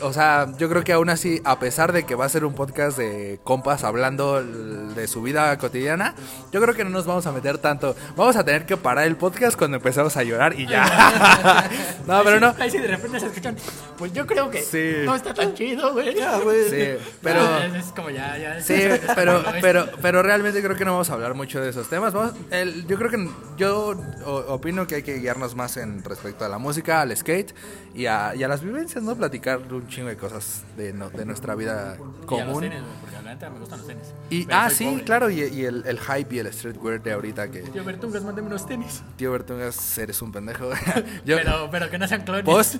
o 0.01 0.13
sea, 0.13 0.47
yo 0.57 0.69
creo 0.69 0.83
que 0.83 0.93
aún 0.93 1.09
así, 1.09 1.41
a 1.43 1.59
pesar 1.59 1.91
de 1.93 2.03
que 2.03 2.15
va 2.15 2.25
a 2.25 2.29
ser 2.29 2.45
un 2.45 2.53
podcast 2.53 2.97
de 2.97 3.39
compas 3.43 3.83
hablando 3.83 4.43
de 4.43 5.07
su 5.07 5.21
vida 5.21 5.57
cotidiana, 5.57 6.15
yo 6.51 6.61
creo 6.61 6.73
que 6.75 6.83
no 6.83 6.89
nos 6.89 7.05
vamos 7.05 7.25
a 7.27 7.31
meter 7.31 7.57
tanto. 7.57 7.95
Vamos 8.15 8.35
a 8.35 8.43
tener 8.43 8.65
que 8.65 8.77
parar 8.77 9.05
el 9.07 9.15
podcast 9.15 9.57
cuando 9.57 9.77
empezamos 9.77 10.15
a 10.17 10.23
llorar 10.23 10.59
y 10.59 10.67
ya. 10.67 11.69
no, 12.07 12.23
pero 12.23 12.39
no. 12.39 12.55
Ahí 12.59 12.71
sí 12.71 12.77
de 12.77 12.87
repente 12.87 13.19
se 13.19 13.27
escuchan. 13.27 13.55
Pues 13.97 14.13
yo 14.13 14.25
creo 14.25 14.49
que 14.49 14.61
Sí. 14.61 15.05
no 15.05 15.15
está 15.15 15.33
tan 15.33 15.53
chido, 15.53 15.93
güey. 15.93 16.13
Sí, 16.69 17.03
pero... 17.21 17.41
Ah, 17.41 17.65
es, 17.77 17.85
como 17.95 18.09
ya, 18.09 18.37
ya. 18.37 18.61
Sí, 18.61 18.81
pero, 19.15 19.43
pero, 19.61 19.87
pero 20.01 20.23
realmente 20.23 20.61
creo 20.61 20.75
que 20.75 20.85
no 20.85 20.91
vamos 20.91 21.09
a 21.09 21.13
hablar 21.13 21.33
mucho 21.33 21.59
de 21.61 21.69
esos 21.69 21.89
temas. 21.89 22.13
Vamos, 22.13 22.33
el- 22.51 22.87
yo 22.87 22.97
creo 22.97 23.09
que 23.11 23.29
yo 23.57 23.95
opino 24.47 24.87
que 24.87 24.95
hay 24.95 25.03
que 25.03 25.15
guiarnos 25.19 25.55
más 25.55 25.77
en 25.77 26.03
respecto 26.03 26.45
a 26.45 26.49
la 26.49 26.57
música, 26.57 27.01
al 27.01 27.15
skate 27.15 27.53
y 27.93 28.05
a, 28.05 28.33
y 28.35 28.43
a 28.43 28.47
las 28.47 28.61
vivencias, 28.61 29.03
¿no? 29.03 29.15
Platicar 29.15 29.59
un 29.71 29.87
chingo 29.89 30.08
de 30.10 30.15
cosas 30.17 30.63
de, 30.77 30.93
no- 30.93 31.10
de 31.10 31.25
nuestra 31.25 31.55
vida 31.55 31.96
Y 31.98 32.01
a 32.01 32.03
los 32.05 32.25
común. 32.25 32.62
tenis, 32.62 32.79
porque 33.01 33.15
la 33.24 33.34
neta 33.34 33.50
me 33.50 33.60
gustan 33.60 33.79
los 33.79 33.88
tenis. 33.88 34.03
Y, 34.29 34.46
Pero 34.46 34.58
ah, 34.58 34.69
sí, 34.69 34.86
pobre. 34.86 35.03
claro, 35.03 35.29
y, 35.29 35.41
y 35.43 35.65
el, 35.65 35.84
el 35.86 36.00
hype 36.00 36.36
y 36.36 36.39
el 36.39 36.53
streetwear 36.53 37.01
de 37.01 37.12
ahorita 37.13 37.50
que 37.51 37.62
Tío 37.63 37.84
Bertungas, 37.84 38.24
mándame 38.24 38.48
unos 38.48 38.65
tenis. 38.65 39.01
tío 39.17 39.31
Bertungas, 39.31 39.98
eres 39.98 40.22
un 40.22 40.31
pendejo. 40.31 40.69
yo, 41.25 41.36
pero, 41.38 41.69
pero 41.72 41.89
que 41.89 41.98
no 41.98 42.08
sean 42.08 42.24
clones. 42.24 42.46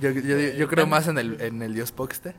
yo, 0.00 0.10
yo- 0.10 0.36
yo 0.54 0.68
creo 0.68 0.86
más 0.86 1.06
en 1.08 1.18
el, 1.18 1.40
en 1.40 1.62
el 1.62 1.74
dios 1.74 1.92
Poxte. 1.92 2.34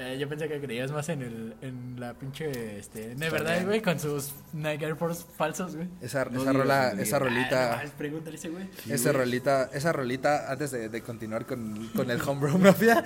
Eh, 0.00 0.16
yo 0.16 0.28
pensé 0.28 0.46
que 0.48 0.60
creías 0.60 0.92
más 0.92 1.08
en 1.08 1.22
el 1.22 1.56
en 1.60 1.98
la 1.98 2.14
pinche 2.14 2.78
este 2.78 3.16
de 3.16 3.30
verdad 3.30 3.64
güey 3.64 3.82
con 3.82 3.98
sus 3.98 4.32
Nike 4.52 4.84
Air 4.84 4.94
Force 4.94 5.24
falsos 5.36 5.74
güey 5.74 5.88
Esa, 6.00 6.24
No 6.26 6.40
esa 6.42 6.52
rola, 6.52 6.92
no 6.94 7.02
esa 7.02 7.16
Ah, 7.16 7.18
no 7.18 7.24
rolita. 7.26 7.84
pregúntale 7.98 8.36
ese 8.36 8.48
güey 8.50 8.70
Esa 8.88 9.10
rolita, 9.12 9.68
esa 9.72 9.92
rolita, 9.92 10.52
antes 10.52 10.70
de, 10.70 10.88
de 10.88 11.02
continuar 11.02 11.46
con, 11.46 11.88
con 11.96 12.08
el 12.12 12.20
Homebrew 12.20 12.56
Mafia, 12.58 13.02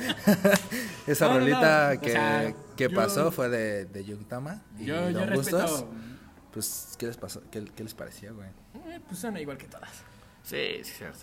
esa 1.07 1.29
No, 1.29 1.35
no, 1.35 1.41
rolita 1.41 1.95
no, 1.95 2.01
que, 2.03 2.11
o 2.11 2.13
sea, 2.13 2.55
que 2.77 2.89
yo- 2.91 2.95
pasó 2.95 3.33
fue 3.33 3.49
de, 3.49 3.87
de 3.87 4.05
Young 4.05 4.27
Tama 4.29 4.63
y 4.79 4.85
yo 4.85 5.09
yo 5.09 5.21
Don 5.21 5.29
respeto. 5.29 5.91
Pues, 6.53 6.95
¿qué 6.99 7.07
les 7.07 7.17
pasó? 7.17 7.43
¿Qué, 7.51 7.65
qué 7.75 7.83
les 7.85 7.95
parecía, 7.95 8.33
güey? 8.33 8.49
eh, 8.89 9.01
pues 9.09 9.19
suena 9.19 9.41
igual 9.41 9.57
que 9.57 9.67
todas 9.67 9.89
Sí, 10.43 10.81
sí, 10.83 10.93
cierto. 10.99 11.21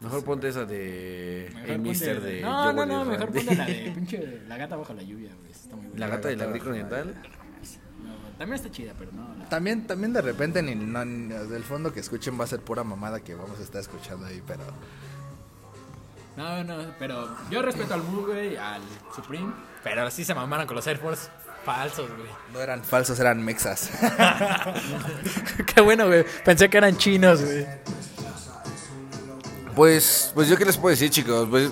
Mejor 0.00 0.24
ponte 0.24 0.48
esa 0.48 0.64
de... 0.64 1.48
Mejor 1.54 1.70
El 1.70 1.76
ponte- 1.76 1.88
Mister 1.88 2.20
de... 2.20 2.40
no 2.40 2.64
Yo 2.64 2.72
no 2.72 2.86
no 2.86 3.04
mejor 3.04 3.26
Randy. 3.32 3.38
ponte 3.40 3.54
la 3.56 3.64
de 3.66 3.90
pinche 3.94 4.40
la 4.48 4.56
gata 4.56 4.76
bajo 4.76 4.92
la 4.94 5.02
lluvia 5.02 5.30
güey 5.40 5.50
está 5.52 5.76
muy 5.76 5.86
buena. 5.86 6.06
La 6.06 6.08
gata 6.16 6.28
del 6.28 6.40
agrícola 6.42 6.70
oriental. 6.72 7.14
No, 8.02 8.14
también 8.38 8.54
está 8.54 8.70
chida 8.70 8.94
pero 8.98 9.12
no 9.12 9.34
la- 9.38 9.48
También, 9.48 9.86
también 9.86 10.12
de 10.12 10.22
repente 10.22 10.62
ni, 10.62 10.74
no, 10.74 11.04
ni- 11.04 11.28
del 11.28 11.62
fondo 11.64 11.92
que 11.92 12.00
escuchen 12.00 12.38
va 12.38 12.44
a 12.44 12.48
ser 12.48 12.60
pura 12.60 12.82
mamada 12.82 13.20
que 13.20 13.34
vamos 13.34 13.58
a 13.60 13.62
estar 13.62 13.80
escuchando 13.80 14.26
ahí, 14.26 14.42
pero 14.46 14.64
no 16.36 16.64
no 16.64 16.76
pero 16.98 17.28
yo 17.50 17.60
respeto 17.62 17.92
al 17.94 18.02
Mu 18.02 18.22
güey 18.26 18.56
al 18.56 18.80
Supreme 19.14 19.52
pero 19.84 20.10
sí 20.10 20.24
se 20.24 20.34
mamaron 20.34 20.66
con 20.66 20.76
los 20.76 20.86
Air 20.86 20.96
Force 20.98 21.28
falsos 21.64 22.08
güey. 22.10 22.28
No 22.52 22.60
eran 22.60 22.82
falsos, 22.82 23.20
eran 23.20 23.40
mexas. 23.44 23.88
qué 25.74 25.80
bueno 25.80 26.06
güey. 26.06 26.24
Pensé 26.44 26.68
que 26.68 26.78
eran 26.78 26.96
chinos 26.96 27.44
güey 27.44 27.66
Pues, 29.74 30.32
pues 30.34 30.48
yo 30.48 30.56
qué 30.56 30.64
les 30.64 30.76
puedo 30.76 30.90
decir, 30.90 31.10
chicos. 31.10 31.48
Pues 31.50 31.70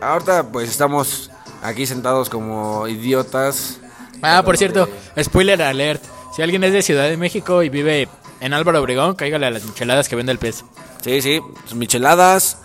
ahorita 0.00 0.48
pues 0.50 0.70
estamos 0.70 1.30
aquí 1.62 1.86
sentados 1.86 2.28
como 2.28 2.86
idiotas. 2.88 3.80
Ah, 4.22 4.42
por 4.44 4.56
cierto, 4.56 4.88
spoiler 5.20 5.62
alert. 5.62 6.02
Si 6.34 6.42
alguien 6.42 6.62
es 6.64 6.72
de 6.72 6.82
Ciudad 6.82 7.08
de 7.08 7.16
México 7.16 7.62
y 7.62 7.68
vive 7.68 8.08
en 8.40 8.52
Álvaro 8.52 8.80
Obregón, 8.80 9.14
cáigale 9.14 9.46
a 9.46 9.50
las 9.50 9.64
micheladas 9.64 10.08
que 10.08 10.16
vende 10.16 10.32
el 10.32 10.38
pez. 10.38 10.64
Sí, 11.02 11.22
sí, 11.22 11.40
pues, 11.62 11.74
micheladas, 11.74 12.58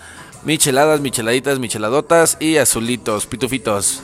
micheladas, 0.44 1.00
micheladitas, 1.00 1.60
micheladotas 1.60 2.38
y 2.40 2.58
azulitos, 2.58 3.26
pitufitos. 3.26 4.02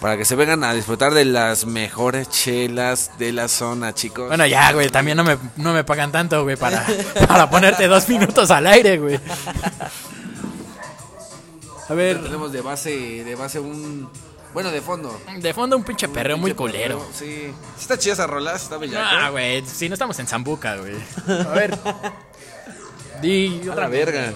Para 0.00 0.16
que 0.16 0.24
se 0.24 0.34
vengan 0.34 0.64
a 0.64 0.74
disfrutar 0.74 1.14
de 1.14 1.24
las 1.24 1.64
mejores 1.64 2.28
chelas 2.28 3.12
de 3.18 3.32
la 3.32 3.46
zona, 3.46 3.94
chicos. 3.94 4.26
Bueno, 4.26 4.44
ya, 4.46 4.72
güey, 4.72 4.88
también 4.88 5.16
no 5.16 5.22
me, 5.22 5.38
no 5.56 5.72
me 5.72 5.84
pagan 5.84 6.10
tanto, 6.10 6.42
güey, 6.42 6.56
para, 6.56 6.84
para 7.28 7.48
ponerte 7.48 7.86
dos 7.86 8.08
minutos 8.08 8.50
al 8.50 8.66
aire, 8.66 8.98
güey. 8.98 9.20
A 11.88 11.94
ver, 11.94 12.22
tenemos 12.22 12.52
de 12.52 12.60
base, 12.60 13.24
de 13.24 13.34
base 13.34 13.58
un... 13.60 14.08
Bueno, 14.54 14.70
de 14.70 14.82
fondo. 14.82 15.18
de 15.38 15.54
fondo 15.54 15.76
un 15.76 15.82
pinche 15.84 16.08
perreo 16.08 16.36
muy 16.36 16.50
Pinche 16.50 16.56
culero. 16.58 16.98
perreo, 16.98 17.12
Sí. 17.14 17.54
Está 17.80 17.98
chida 17.98 18.12
esa 18.12 18.26
rola, 18.26 18.54
está 18.54 18.76
bellaco. 18.76 19.04
Ah, 19.10 19.30
güey, 19.30 19.64
si 19.66 19.88
no 19.88 19.94
estamos 19.94 20.18
en 20.18 20.26
Zambuca, 20.26 20.76
güey. 20.76 20.94
A 21.26 21.48
ver. 21.54 21.78
Di 23.22 23.62
A 23.66 23.72
otra 23.72 23.84
la 23.84 23.88
vez, 23.88 24.04
verga. 24.06 24.32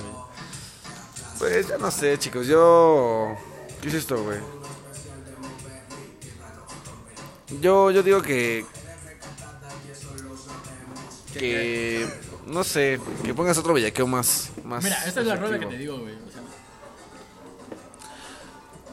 Pues 1.39 1.69
ya 1.69 1.77
no 1.77 1.91
sé, 1.91 2.19
chicos. 2.19 2.47
Yo. 2.47 3.37
¿Qué 3.83 3.89
es 3.89 3.95
esto, 3.95 4.23
güey? 4.23 4.39
Yo, 7.61 7.91
yo 7.91 8.03
digo 8.03 8.23
que. 8.23 8.65
Que. 11.35 12.07
No 12.47 12.65
sé, 12.65 12.99
que 13.25 13.35
pongas 13.35 13.59
otro 13.59 13.75
bellaqueo 13.75 14.07
más. 14.07 14.51
más 14.65 14.83
Mira, 14.83 14.97
esta 15.05 15.21
es 15.21 15.27
la 15.27 15.37
rola 15.37 15.59
que 15.59 15.67
te 15.67 15.77
digo, 15.77 15.99
güey. 15.99 16.15
O 16.15 16.31
sea, 16.33 16.41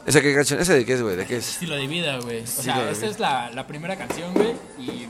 ¿Ese 0.06 0.20
qué 0.22 0.34
canción? 0.34 0.60
¿Ese 0.60 0.74
de 0.74 0.84
qué 0.84 0.94
es, 0.94 1.02
güey? 1.02 1.16
¿De 1.16 1.26
qué 1.26 1.36
es? 1.36 1.48
estilo 1.48 1.76
de 1.76 1.86
vida, 1.86 2.18
güey. 2.20 2.42
O 2.42 2.46
sea, 2.46 2.90
esta 2.90 3.06
es 3.06 3.18
la, 3.18 3.50
la 3.50 3.66
primera 3.66 3.96
canción, 3.96 4.34
güey. 4.34 4.52
Y 4.78 5.08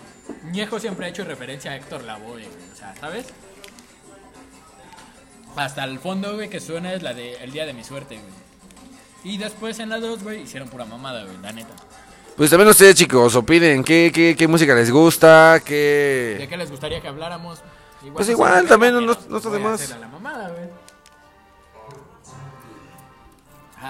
Ñejo 0.53 0.79
siempre 0.79 1.07
ha 1.07 1.09
hecho 1.09 1.25
referencia 1.25 1.73
a 1.73 1.77
Héctor 1.77 2.05
Lavoe, 2.05 2.31
güey. 2.33 2.47
O 2.73 2.77
sea, 2.77 2.95
¿sabes? 3.01 3.27
Hasta 5.57 5.85
el 5.85 5.99
fondo, 5.99 6.35
güey, 6.35 6.49
que 6.49 6.61
suena 6.61 6.93
es 6.95 7.03
la 7.03 7.15
de 7.15 7.35
El 7.37 7.53
Día 7.53 7.65
de 7.67 7.73
mi 7.73 7.85
Suerte, 7.85 8.17
güey. 8.19 9.35
Y 9.35 9.39
después 9.39 9.79
en 9.79 9.89
la 9.89 9.99
2, 10.01 10.23
güey, 10.23 10.43
hicieron 10.43 10.69
pura 10.69 10.85
mamada, 10.85 11.25
güey, 11.25 11.37
la 11.43 11.53
neta. 11.53 11.75
Pues 12.37 12.51
también 12.51 12.69
ustedes, 12.69 12.97
chicos, 12.97 13.35
opinen. 13.37 13.85
¿Qué, 13.85 14.11
qué, 14.13 14.35
qué 14.37 14.49
música 14.49 14.75
les 14.75 14.91
gusta? 14.91 15.55
¿De 15.55 15.61
¿Qué. 15.63 16.47
qué 16.49 16.57
les 16.57 16.71
gustaría 16.71 17.01
que 17.01 17.07
habláramos? 17.09 17.61
Igual 18.03 18.15
Pues 18.17 18.27
no 18.29 18.33
igual, 18.33 18.67
también 18.67 18.93
no- 18.95 19.01
no 19.01 19.37
está 19.39 19.51
de 19.51 19.59
voy 19.59 19.67
a 19.67 19.71
más. 19.71 19.81
hacer 19.81 19.97
a 19.97 20.01
la 20.01 20.09
mamada, 20.09 20.49
güey. 20.51 20.65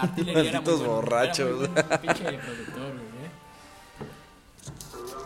Artillería 0.03 0.33
era 0.51 0.61
muy 0.61 0.71
Malditos 0.71 0.79
bueno, 0.81 0.95
borrachos. 0.95 1.69
era 1.69 1.85
muy 1.89 1.99
pinche 1.99 2.39
productor, 2.39 2.93
güey. 2.93 3.25
eh. 3.25 3.31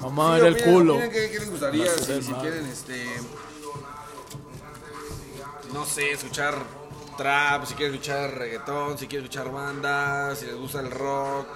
Mamá, 0.01 0.35
Sí, 0.35 0.39
era 0.41 0.49
el 0.49 0.63
culo. 0.65 0.99
¿Qué, 0.99 1.11
qué 1.11 1.39
les 1.41 1.51
gustaría? 1.51 1.85
No 1.85 1.91
Si, 1.99 2.05
sé, 2.05 2.23
si 2.23 2.33
quieren, 2.35 2.67
este. 2.67 3.07
No 5.73 5.85
sé, 5.85 6.13
escuchar 6.13 6.55
trap, 7.17 7.65
si 7.67 7.75
quieren 7.75 7.95
escuchar 7.95 8.35
reggaetón, 8.39 8.97
si 8.99 9.07
quieren 9.07 9.27
escuchar 9.27 9.53
banda, 9.53 10.35
si 10.37 10.47
les 10.47 10.55
gusta 10.55 10.81
el 10.81 10.91
rock, 10.91 11.47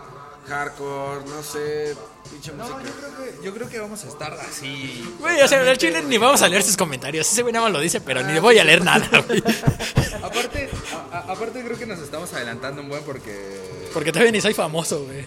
hardcore, 0.49 1.25
no 1.27 1.43
sé. 1.43 1.97
Pinche 2.31 2.53
No, 2.53 2.65
música. 2.65 2.83
yo 2.85 2.93
creo, 2.95 3.17
que, 3.17 3.45
yo 3.45 3.55
creo 3.55 3.69
que 3.69 3.79
vamos 3.81 4.05
a 4.05 4.09
estar 4.09 4.33
así. 4.35 5.15
Güey, 5.19 5.41
o 5.43 5.49
sea, 5.49 5.61
al 5.61 5.77
chile 5.79 6.03
ni 6.03 6.19
vamos 6.19 6.41
a 6.43 6.49
leer 6.49 6.63
sus 6.63 6.77
comentarios. 6.77 7.31
Ese 7.31 7.43
güey 7.43 7.53
nada 7.53 7.67
más 7.67 7.73
lo 7.73 7.81
dice, 7.81 8.01
pero 8.01 8.23
ni 8.23 8.33
le 8.33 8.41
voy 8.41 8.59
a 8.59 8.65
leer 8.65 8.83
nada, 8.85 9.07
güey. 9.27 9.43
Aparte, 10.23 10.71
a- 11.13 11.17
a- 11.17 11.33
aparte 11.33 11.63
creo 11.65 11.77
que 11.77 11.85
nos 11.87 11.99
estamos 11.99 12.33
adelantando 12.33 12.81
un 12.81 12.89
buen 12.89 13.03
porque... 13.03 13.91
Porque 13.93 14.13
todavía 14.13 14.33
ni 14.33 14.41
soy 14.41 14.55
famoso, 14.55 15.05
güey. 15.05 15.27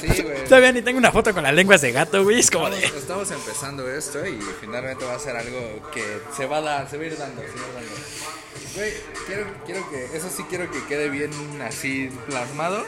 Sí, 0.00 0.22
güey. 0.22 0.44
Todavía 0.48 0.72
ni 0.72 0.82
tengo 0.82 0.98
una 0.98 1.12
foto 1.12 1.32
con 1.34 1.42
las 1.44 1.54
lenguas 1.54 1.80
de 1.82 1.92
gato, 1.92 2.24
güey. 2.24 2.40
Es 2.40 2.50
como 2.50 2.66
Estamos, 2.68 2.92
de. 2.92 2.98
estamos 2.98 3.30
empezando 3.30 3.88
esto 3.88 4.26
y 4.26 4.40
finalmente 4.60 5.04
va 5.04 5.14
a 5.14 5.18
ser 5.18 5.36
algo 5.36 5.90
que 5.92 6.20
se 6.36 6.46
va 6.46 6.56
a 6.56 6.60
dar, 6.62 6.90
se 6.90 6.96
va 6.96 7.04
a 7.04 7.06
ir 7.06 7.16
dando, 7.18 7.42
se 7.42 7.48
va 7.48 7.52
a 7.52 7.82
ir 7.82 7.88
dando. 7.88 8.74
Güey, 8.74 8.92
quiero, 9.26 9.46
quiero 9.66 9.90
que, 9.90 10.16
eso 10.16 10.28
sí 10.34 10.42
quiero 10.48 10.70
que 10.70 10.84
quede 10.86 11.08
bien 11.10 11.30
así 11.62 12.10
plasmado. 12.26 12.84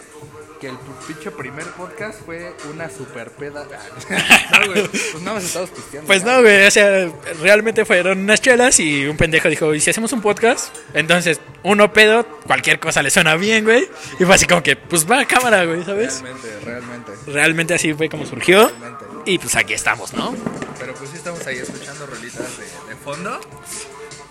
Que 0.63 0.69
el 0.69 0.77
pinche 1.09 1.33
primer 1.33 1.65
podcast 1.73 2.25
fue 2.25 2.55
una 2.73 2.89
super 2.89 3.33
peda. 3.33 3.67
No, 4.53 4.67
güey, 4.67 4.87
pues 4.87 5.23
nada 5.23 5.35
más 5.35 5.45
estamos 5.45 5.71
pisteando. 5.71 6.07
Pues 6.07 6.23
no, 6.23 6.41
güey, 6.41 6.67
o 6.67 6.71
sea, 6.71 7.11
realmente 7.41 7.85
fueron 7.85 8.21
unas 8.21 8.41
chelas 8.41 8.79
y 8.79 9.07
un 9.07 9.17
pendejo 9.17 9.49
dijo, 9.49 9.75
¿y 9.75 9.81
si 9.81 9.91
hacemos 9.91 10.13
un 10.13 10.21
podcast? 10.23 10.73
Entonces, 10.95 11.41
uno 11.65 11.93
pedo, 11.93 12.25
cualquier 12.47 12.79
cosa 12.79 13.03
le 13.03 13.11
suena 13.11 13.35
bien, 13.35 13.65
güey. 13.65 13.89
Y 14.21 14.25
fue 14.25 14.37
así 14.37 14.47
como 14.47 14.63
que, 14.63 14.77
pues 14.77 15.11
va 15.11 15.19
a 15.19 15.27
cámara, 15.27 15.65
güey, 15.65 15.85
¿sabes? 15.85 16.23
Realmente, 16.23 16.61
realmente, 16.65 17.13
Realmente 17.27 17.75
así 17.75 17.93
fue 17.95 18.09
como 18.09 18.25
surgió. 18.25 18.69
realmente. 18.69 19.05
Y 19.27 19.39
pues 19.39 19.57
aquí 19.57 19.73
estamos, 19.75 20.13
¿no? 20.13 20.33
Pero 20.79 20.95
pues 20.95 21.11
sí 21.11 21.17
estamos 21.17 21.45
ahí 21.45 21.59
escuchando 21.59 22.07
rolitas 22.07 22.57
de, 22.57 22.65
de 22.89 22.97
fondo. 23.03 23.41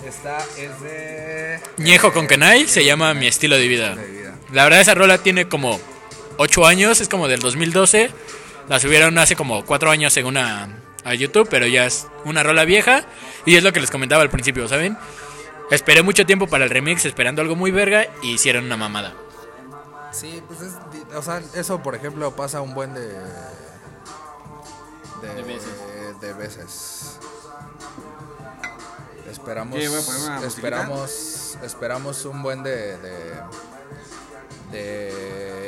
Esta 0.08 0.38
es 0.58 0.82
de... 0.82 1.60
Ñejo 1.78 2.14
con 2.14 2.26
Kenai 2.26 2.70
se 2.70 2.86
llama 2.86 3.14
Mi 3.14 3.28
estilo 3.28 3.58
de 3.58 3.68
vida. 3.68 3.98
La 4.54 4.64
verdad, 4.64 4.80
esa 4.80 4.96
rola 4.96 5.18
tiene 5.18 5.50
como 5.50 5.80
8 6.38 6.66
años, 6.66 7.02
es 7.02 7.10
como 7.10 7.28
del 7.28 7.40
2012. 7.40 8.12
La 8.70 8.80
subieron 8.80 9.18
hace 9.18 9.36
como 9.36 9.66
4 9.66 9.92
años 9.92 10.14
según 10.14 10.38
a, 10.38 10.68
a 11.04 11.14
YouTube, 11.14 11.48
pero 11.50 11.66
ya 11.68 11.86
es 11.86 12.08
una 12.26 12.44
rola 12.44 12.66
vieja. 12.66 13.06
Y 13.46 13.56
es 13.56 13.64
lo 13.64 13.74
que 13.74 13.80
les 13.82 13.92
comentaba 13.92 14.22
al 14.24 14.30
principio, 14.30 14.68
¿saben? 14.68 14.98
Esperé 15.72 16.02
mucho 16.04 16.26
tiempo 16.26 16.48
para 16.48 16.66
el 16.66 16.70
remix, 16.70 17.06
esperando 17.06 17.42
algo 17.42 17.56
muy 17.56 17.72
verga, 17.72 18.06
y 18.22 18.34
hicieron 18.34 18.66
una 18.66 18.76
mamada. 18.78 19.14
Sí, 20.12 20.44
pues 20.46 20.60
es, 20.62 20.74
o 21.16 21.22
sea, 21.22 21.42
eso 21.56 21.82
por 21.82 21.96
ejemplo 21.96 22.36
pasa 22.36 22.60
un 22.60 22.74
buen 22.74 22.94
de 22.94 23.08
de, 25.22 25.36
De 25.36 25.44
veces. 25.44 25.72
de 26.20 26.34
veces. 26.34 27.20
Esperamos 29.32 29.80
¿Qué, 29.80 29.88
voy 29.88 30.02
a 30.02 30.06
poner 30.06 30.22
una 30.22 30.32
musiquita? 30.36 30.48
esperamos 30.48 31.58
esperamos 31.64 32.26
un 32.26 32.44
buen 32.44 32.64
de 32.64 32.98
de 32.98 33.34
de 34.72 35.61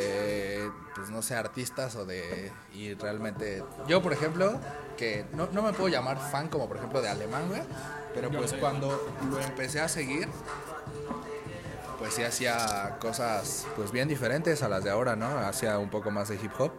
pues 0.96 1.10
no 1.10 1.22
sé, 1.22 1.36
artistas 1.36 1.96
o 1.96 2.06
de 2.06 2.52
y 2.74 2.94
realmente 2.94 3.64
yo 3.88 4.02
por 4.02 4.14
ejemplo 4.14 4.60
que 4.98 5.26
no, 5.34 5.48
no 5.52 5.62
me 5.64 5.74
puedo 5.74 5.90
llamar 5.90 6.20
fan 6.20 6.50
como 6.50 6.68
por 6.68 6.78
ejemplo 6.78 7.02
de 7.02 7.10
alemán, 7.10 7.48
güey, 7.48 7.62
pero 8.14 8.30
pues 8.32 8.54
cuando 8.54 9.16
lo 9.30 9.40
empecé 9.40 9.82
a 9.82 9.88
seguir 9.88 10.28
pues 12.04 12.16
sí 12.16 12.24
hacía 12.24 12.98
cosas 13.00 13.66
pues 13.78 13.92
bien 13.94 14.10
diferentes 14.10 14.62
a 14.62 14.68
las 14.68 14.84
de 14.84 14.90
ahora, 14.90 15.16
¿no? 15.16 15.26
Hacía 15.40 15.80
un 15.80 15.90
poco 15.90 16.12
más 16.12 16.28
de 16.28 16.36
hip 16.36 16.52
hop. 16.60 16.74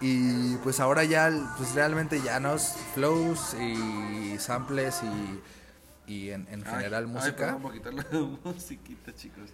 Y 0.00 0.56
pues 0.56 0.80
ahora 0.80 1.04
ya 1.04 1.30
pues 1.58 1.74
realmente 1.74 2.22
ya 2.22 2.40
nos 2.40 2.72
flows 2.94 3.52
y 3.52 4.38
samples 4.38 5.02
y, 5.02 6.10
y 6.10 6.30
en, 6.30 6.48
en 6.50 6.64
general 6.64 7.04
Ay, 7.04 7.10
música. 7.10 7.46
Ay, 7.48 7.52
vamos 7.52 7.70
a 7.70 7.74
quitar 7.74 7.92
la 7.92 8.04
musiquita, 8.44 9.14
chicos. 9.14 9.50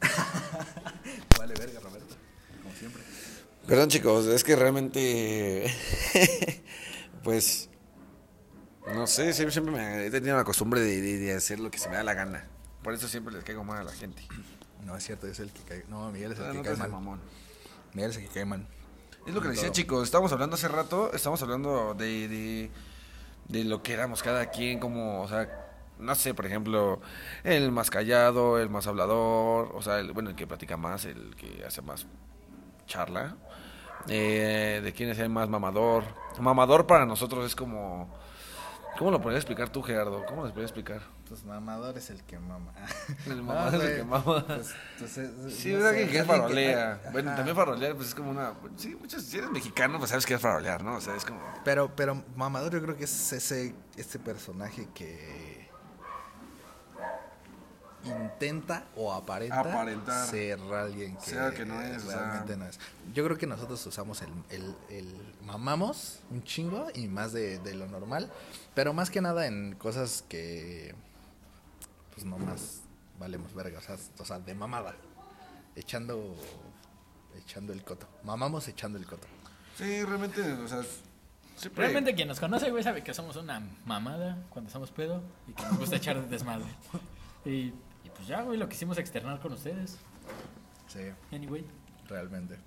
vale 1.38 1.54
verga, 1.54 1.78
Roberto. 1.78 2.09
Siempre. 2.80 3.02
Perdón, 3.66 3.88
chicos, 3.90 4.26
es 4.26 4.42
que 4.42 4.56
realmente. 4.56 5.72
pues. 7.22 7.68
No 8.92 9.06
sé, 9.06 9.32
siempre, 9.34 9.52
siempre 9.52 9.72
me 9.74 10.06
he 10.06 10.10
tenido 10.10 10.36
la 10.36 10.42
costumbre 10.44 10.80
de, 10.80 11.00
de- 11.00 11.18
de 11.18 11.34
hacer 11.34 11.60
lo 11.60 11.70
que 11.70 11.78
se 11.78 11.88
me 11.88 11.96
da 11.96 12.02
la 12.02 12.14
gana. 12.14 12.48
Por 12.82 12.94
eso 12.94 13.06
siempre 13.06 13.32
les 13.34 13.44
caigo 13.44 13.62
mal 13.62 13.78
a 13.78 13.84
la 13.84 13.92
gente. 13.92 14.22
No, 14.84 14.96
es 14.96 15.04
cierto, 15.04 15.26
es 15.28 15.38
el 15.38 15.50
que 15.52 15.60
cae. 15.62 15.84
No, 15.88 16.10
Miguel 16.10 16.32
es 16.32 16.38
el 16.38 16.46
Ah, 16.46 16.50
que 16.52 16.56
no 16.58 16.62
cae 16.64 16.76
mal. 16.76 16.90
mamón. 16.90 17.20
Miguel 17.92 18.10
es 18.10 18.16
el 18.16 18.22
que 18.24 18.30
cae 18.30 18.44
mal. 18.46 18.66
Es 19.26 19.34
lo 19.34 19.40
que 19.42 19.48
les 19.48 19.58
decía, 19.58 19.70
chicos. 19.70 20.04
Estábamos 20.04 20.32
hablando 20.32 20.56
hace 20.56 20.66
rato, 20.66 21.12
estamos 21.12 21.40
hablando 21.42 21.94
de, 21.94 22.26
de, 22.26 22.70
de 23.48 23.64
lo 23.64 23.82
que 23.82 23.92
éramos 23.92 24.22
cada 24.22 24.46
quien, 24.50 24.80
como, 24.80 25.20
o 25.22 25.28
sea, 25.28 25.68
no 25.98 26.14
sé, 26.14 26.32
por 26.32 26.46
ejemplo, 26.46 27.00
el 27.44 27.70
más 27.70 27.90
callado, 27.90 28.58
el 28.58 28.70
más 28.70 28.86
hablador, 28.86 29.70
o 29.74 29.82
sea, 29.82 30.00
el, 30.00 30.12
bueno, 30.12 30.30
el 30.30 30.36
que 30.36 30.46
platica 30.46 30.78
más, 30.78 31.04
el 31.04 31.36
que 31.36 31.62
hace 31.66 31.82
más 31.82 32.06
charla. 32.90 33.36
Eh, 34.08 34.80
de 34.82 34.92
quién 34.92 35.10
es 35.10 35.18
el 35.18 35.28
más 35.30 35.48
mamador. 35.48 36.04
Mamador 36.38 36.86
para 36.86 37.06
nosotros 37.06 37.44
es 37.46 37.54
como. 37.54 38.12
¿Cómo 38.98 39.10
lo 39.12 39.20
podrías 39.22 39.42
explicar 39.42 39.70
tú, 39.70 39.82
Gerardo? 39.82 40.24
¿Cómo 40.26 40.42
lo 40.42 40.48
podrías 40.48 40.70
explicar? 40.70 41.00
Pues 41.28 41.44
mamador 41.44 41.96
es 41.96 42.10
el 42.10 42.22
que 42.24 42.38
mama. 42.38 42.72
El 43.26 43.42
mamador 43.42 43.80
es 43.82 43.88
el 43.90 43.96
que 43.98 44.04
mama. 44.04 44.44
Pues, 44.46 44.74
pues, 44.98 45.16
es- 45.18 45.54
Sí, 45.54 45.72
no 45.72 45.76
es 45.78 45.82
sé, 45.84 45.88
alguien 45.88 46.08
que 46.10 46.18
es 46.18 46.26
farolea. 46.26 47.00
Bueno, 47.12 47.34
también 47.36 47.54
farolear, 47.56 47.94
pues 47.94 48.08
es 48.08 48.14
como 48.14 48.30
una. 48.30 48.52
Sí, 48.76 48.96
muchos, 48.96 49.22
si 49.22 49.38
eres 49.38 49.50
mexicano, 49.50 49.98
pues 49.98 50.10
sabes 50.10 50.26
que 50.26 50.34
es 50.34 50.40
farolear, 50.40 50.82
¿no? 50.82 50.96
O 50.96 51.00
sea, 51.00 51.14
es 51.14 51.24
como. 51.24 51.40
Pero, 51.64 51.94
pero 51.94 52.22
Mamador 52.36 52.72
yo 52.72 52.82
creo 52.82 52.96
que 52.96 53.04
es 53.04 53.32
ese, 53.32 53.74
ese 53.96 54.18
personaje 54.18 54.88
que 54.92 55.49
intenta 58.04 58.84
o 58.96 59.12
aparenta 59.12 59.60
Aparentar. 59.60 60.26
ser 60.28 60.58
alguien 60.60 61.16
que, 61.16 61.30
Sea 61.30 61.50
que 61.52 61.66
no 61.66 61.80
es, 61.82 62.04
o 62.04 62.10
sea. 62.10 62.18
realmente 62.18 62.56
no 62.56 62.66
es. 62.66 62.78
Yo 63.12 63.24
creo 63.24 63.36
que 63.36 63.46
nosotros 63.46 63.84
usamos 63.86 64.22
el, 64.22 64.30
el, 64.50 64.74
el 64.88 65.14
mamamos 65.44 66.20
un 66.30 66.42
chingo 66.42 66.88
y 66.94 67.08
más 67.08 67.32
de, 67.32 67.58
de 67.58 67.74
lo 67.74 67.86
normal, 67.86 68.30
pero 68.74 68.92
más 68.92 69.10
que 69.10 69.20
nada 69.20 69.46
en 69.46 69.74
cosas 69.74 70.24
que 70.28 70.94
pues 72.14 72.24
nomás 72.24 72.80
valemos 73.18 73.54
verga, 73.54 73.78
o 73.78 73.82
sea, 73.82 73.96
o 74.18 74.24
sea, 74.24 74.38
de 74.38 74.54
mamada, 74.54 74.94
echando 75.76 76.34
echando 77.38 77.72
el 77.72 77.82
coto. 77.84 78.06
Mamamos 78.24 78.66
echando 78.68 78.98
el 78.98 79.06
coto. 79.06 79.26
Sí, 79.76 80.02
realmente, 80.04 80.40
o 80.52 80.68
sea. 80.68 80.82
Siempre. 81.56 81.84
Realmente 81.84 82.14
quien 82.14 82.26
nos 82.28 82.40
conoce, 82.40 82.70
güey, 82.70 82.82
sabe 82.82 83.02
que 83.04 83.12
somos 83.12 83.36
una 83.36 83.60
mamada 83.84 84.38
cuando 84.48 84.68
estamos 84.68 84.90
pedo 84.90 85.22
y 85.46 85.52
que 85.52 85.62
nos 85.64 85.78
gusta 85.78 85.96
echar 85.96 86.28
desmadre. 86.28 86.66
Y 87.42 87.72
pues 88.20 88.28
ya, 88.28 88.42
güey, 88.42 88.58
lo 88.58 88.68
quisimos 88.68 88.98
externar 88.98 89.40
con 89.40 89.52
ustedes. 89.54 89.96
Sí. 90.88 91.00
Anyway. 91.32 91.64
realmente. 92.08 92.58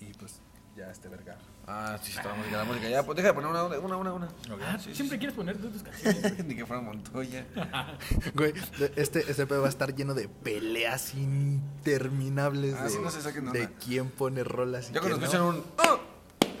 Y 0.00 0.12
pues 0.14 0.40
ya 0.76 0.90
este 0.90 1.08
verga. 1.08 1.38
Ah, 1.66 1.96
sí, 2.02 2.10
está 2.10 2.28
la 2.28 2.34
música, 2.34 2.56
la 2.58 2.64
música. 2.64 2.88
Ya, 2.90 3.02
pues 3.04 3.16
deja 3.16 3.28
de 3.28 3.34
poner 3.34 3.48
una, 3.50 3.64
una, 3.64 3.96
una, 3.96 4.12
una. 4.12 4.28
Ah, 4.62 4.78
siempre 4.78 5.16
quieres 5.18 5.34
poner 5.36 5.56
tus 5.56 5.82
canciones. 5.84 6.44
Ni 6.44 6.54
que 6.56 6.66
fuera 6.66 6.82
Montoya. 6.82 7.46
Güey, 8.34 8.52
este, 8.96 9.20
este 9.30 9.46
pedo 9.46 9.60
va 9.60 9.66
a 9.68 9.70
estar 9.70 9.94
lleno 9.94 10.12
de 10.14 10.28
peleas 10.28 11.14
interminables 11.14 12.74
Ah, 12.78 12.84
de, 12.84 12.90
sí, 12.90 12.98
no 13.02 13.10
saquen 13.10 13.52
de 13.52 13.70
quién 13.84 14.10
pone 14.10 14.44
rolas 14.44 14.90
y 14.90 14.94
Ya 14.94 15.00
cuando 15.00 15.16
escuchan 15.18 15.40
no. 15.40 15.48
un. 15.50 15.64
¡Oh! 15.78 16.00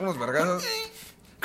Unos 0.00 0.18
vergazos. 0.18 0.64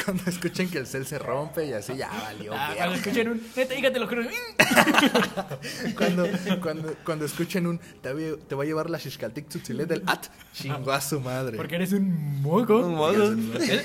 Cuando 0.05 0.23
escuchen 0.27 0.69
que 0.69 0.77
el 0.79 0.88
cel 0.88 1.05
se 1.05 1.19
rompe 1.19 1.65
y 1.67 1.73
así, 1.73 1.95
ya 1.95 2.09
valió. 2.09 2.53
Ah, 2.53 2.73
cuando 2.77 2.95
escuchen 2.95 3.29
un. 3.29 3.41
Neta, 3.55 3.73
dígate 3.73 3.99
lo 3.99 4.07
creo. 4.07 4.27
cuando, 5.97 6.27
cuando, 6.62 6.95
cuando 7.05 7.25
escuchen 7.25 7.67
un 7.67 7.79
te, 8.01 8.13
voy 8.13 8.25
a- 8.25 8.38
te 8.47 8.55
va 8.55 8.63
a 8.63 8.65
llevar 8.65 8.89
la 8.89 8.97
Shishkaltik 8.97 9.47
Tzutzile 9.49 9.85
del 9.85 10.03
At, 10.07 10.25
chingó 10.53 10.91
a 10.91 11.01
su 11.01 11.19
madre. 11.19 11.57
Porque 11.57 11.75
eres 11.75 11.93
un 11.93 12.41
moco. 12.41 12.77
Un 12.79 12.95
moco. 12.95 13.33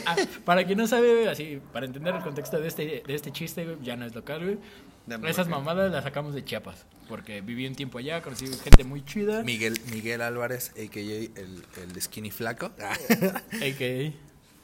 Ah, 0.07 0.17
para 0.45 0.65
quien 0.65 0.79
no 0.79 0.87
sabe, 0.87 1.29
así, 1.29 1.61
para 1.73 1.87
entender 1.87 2.15
el 2.15 2.23
contexto 2.23 2.61
de 2.61 2.69
este, 2.69 3.03
de 3.07 3.15
este 3.15 3.33
chiste, 3.33 3.65
güey, 3.65 3.77
ya 3.83 3.97
no 3.97 4.05
es 4.05 4.15
local, 4.15 4.43
güey. 4.45 4.59
Ya 5.07 5.19
me 5.19 5.29
Esas 5.31 5.49
mamadas 5.49 5.93
las 5.93 6.05
sacamos 6.05 6.35
de 6.35 6.45
Chiapas. 6.45 6.87
Porque 7.09 7.43
viví 7.43 7.67
un 7.67 7.75
tiempo 7.75 7.99
allá, 7.99 8.23
conocí 8.23 8.47
gente 8.63 8.85
muy 8.85 9.05
chida. 9.05 9.43
Miguel, 9.43 9.79
Miguel 9.93 10.23
Álvarez, 10.23 10.71
a.k.a. 10.71 11.01
el, 11.03 11.63
el 11.83 12.01
skinny 12.01 12.31
flaco. 12.31 12.71
A.K.A. 12.79 14.13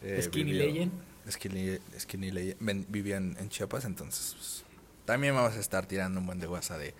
Eh, 0.02 0.22
Skinny 0.22 0.52
vivió- 0.52 0.66
Legend. 0.66 0.92
Skinny, 1.30 1.78
Skinny 1.98 2.30
Legend. 2.30 2.56
ven- 2.60 2.86
vivía 2.88 3.16
en, 3.16 3.36
en 3.38 3.48
Chiapas, 3.48 3.84
entonces 3.84 4.34
pues, 4.36 4.64
también 5.04 5.34
vamos 5.34 5.54
a 5.56 5.60
estar 5.60 5.86
tirando 5.86 6.20
un 6.20 6.26
buen 6.26 6.40
de 6.40 6.46
guasa 6.46 6.78
de, 6.78 6.94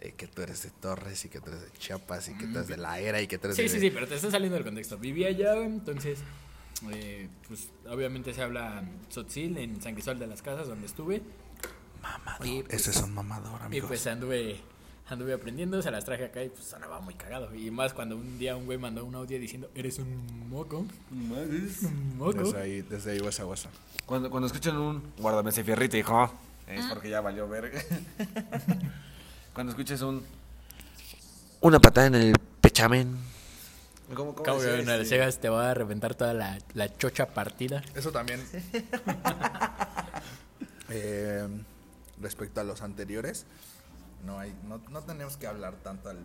de 0.00 0.12
que 0.12 0.26
tú 0.26 0.42
eres 0.42 0.62
de 0.62 0.70
Torres 0.70 1.24
y 1.24 1.28
que 1.28 1.40
tú 1.40 1.50
eres 1.50 1.62
de 1.62 1.70
Chiapas 1.78 2.28
y 2.28 2.34
que 2.34 2.46
tú 2.46 2.56
eres 2.58 2.68
de 2.68 2.76
la 2.76 2.98
era 3.00 3.20
y 3.20 3.26
que 3.26 3.38
tú 3.38 3.46
eres 3.46 3.56
Sí, 3.56 3.62
de... 3.64 3.68
sí, 3.68 3.80
sí, 3.80 3.90
pero 3.90 4.06
te 4.06 4.14
está 4.16 4.30
saliendo 4.30 4.54
del 4.56 4.64
contexto. 4.64 4.98
Viví 4.98 5.24
allá, 5.24 5.54
entonces, 5.64 6.20
eh, 6.92 7.28
pues 7.48 7.70
obviamente 7.88 8.32
se 8.34 8.42
habla 8.42 8.84
Tzotzil 9.08 9.56
en 9.58 9.80
San 9.82 9.94
Cristóbal 9.94 10.18
de 10.18 10.26
las 10.26 10.42
Casas, 10.42 10.66
donde 10.68 10.86
estuve. 10.86 11.22
Mamador. 12.02 12.46
Y, 12.46 12.62
pues, 12.62 12.74
Ese 12.74 12.90
es 12.90 13.02
un 13.02 13.14
mamador, 13.14 13.60
Y 13.62 13.64
amigos. 13.64 13.88
pues 13.88 14.06
anduve, 14.06 14.60
anduve 15.08 15.32
aprendiendo, 15.32 15.80
se 15.82 15.90
las 15.90 16.04
traje 16.04 16.24
acá 16.24 16.42
y 16.42 16.48
pues 16.48 16.64
sonaba 16.64 17.00
muy 17.00 17.14
cagado. 17.14 17.54
Y 17.54 17.70
más 17.70 17.94
cuando 17.94 18.16
un 18.16 18.38
día 18.38 18.56
un 18.56 18.66
güey 18.66 18.78
mandó 18.78 19.04
un 19.04 19.14
audio 19.14 19.38
diciendo, 19.38 19.70
eres 19.74 19.98
un 19.98 20.48
moco, 20.48 20.84
un 21.10 22.16
moco. 22.16 22.32
desde 22.32 22.60
ahí, 22.60 22.82
desde 22.82 23.12
ahí 23.12 23.18
guasa 23.18 23.44
guasa. 23.44 23.70
Cuando, 24.04 24.30
cuando 24.30 24.46
escuchan 24.46 24.76
un. 24.76 25.02
Guárdame 25.18 25.50
ese 25.50 25.64
fierrito, 25.64 25.96
hijo. 25.96 26.30
Es 26.66 26.86
porque 26.86 27.10
ya 27.10 27.20
valió 27.20 27.48
verga. 27.48 27.80
cuando 29.54 29.70
escuches 29.72 30.00
un. 30.02 30.22
Una 31.60 31.78
patada 31.80 32.08
en 32.08 32.14
el 32.16 32.34
pechamen. 32.60 33.16
¿Cómo, 34.14 34.34
cómo 34.34 34.42
Cabo, 34.44 34.60
decía, 34.60 34.80
en 34.80 34.88
el 34.88 35.00
este? 35.02 35.16
Segas 35.16 35.40
te 35.40 35.48
va 35.48 35.70
a 35.70 35.74
reventar 35.74 36.14
toda 36.14 36.32
la, 36.32 36.58
la 36.74 36.96
chocha 36.96 37.26
partida. 37.26 37.82
Eso 37.94 38.12
también. 38.12 38.40
Eh, 40.88 41.44
respecto 42.22 42.60
a 42.60 42.64
los 42.64 42.80
anteriores, 42.80 43.44
no 44.26 44.38
hay, 44.38 44.54
no, 44.68 44.80
no 44.90 45.00
tenemos 45.02 45.36
que 45.36 45.46
hablar 45.46 45.74
tanto 45.82 46.10
al. 46.10 46.18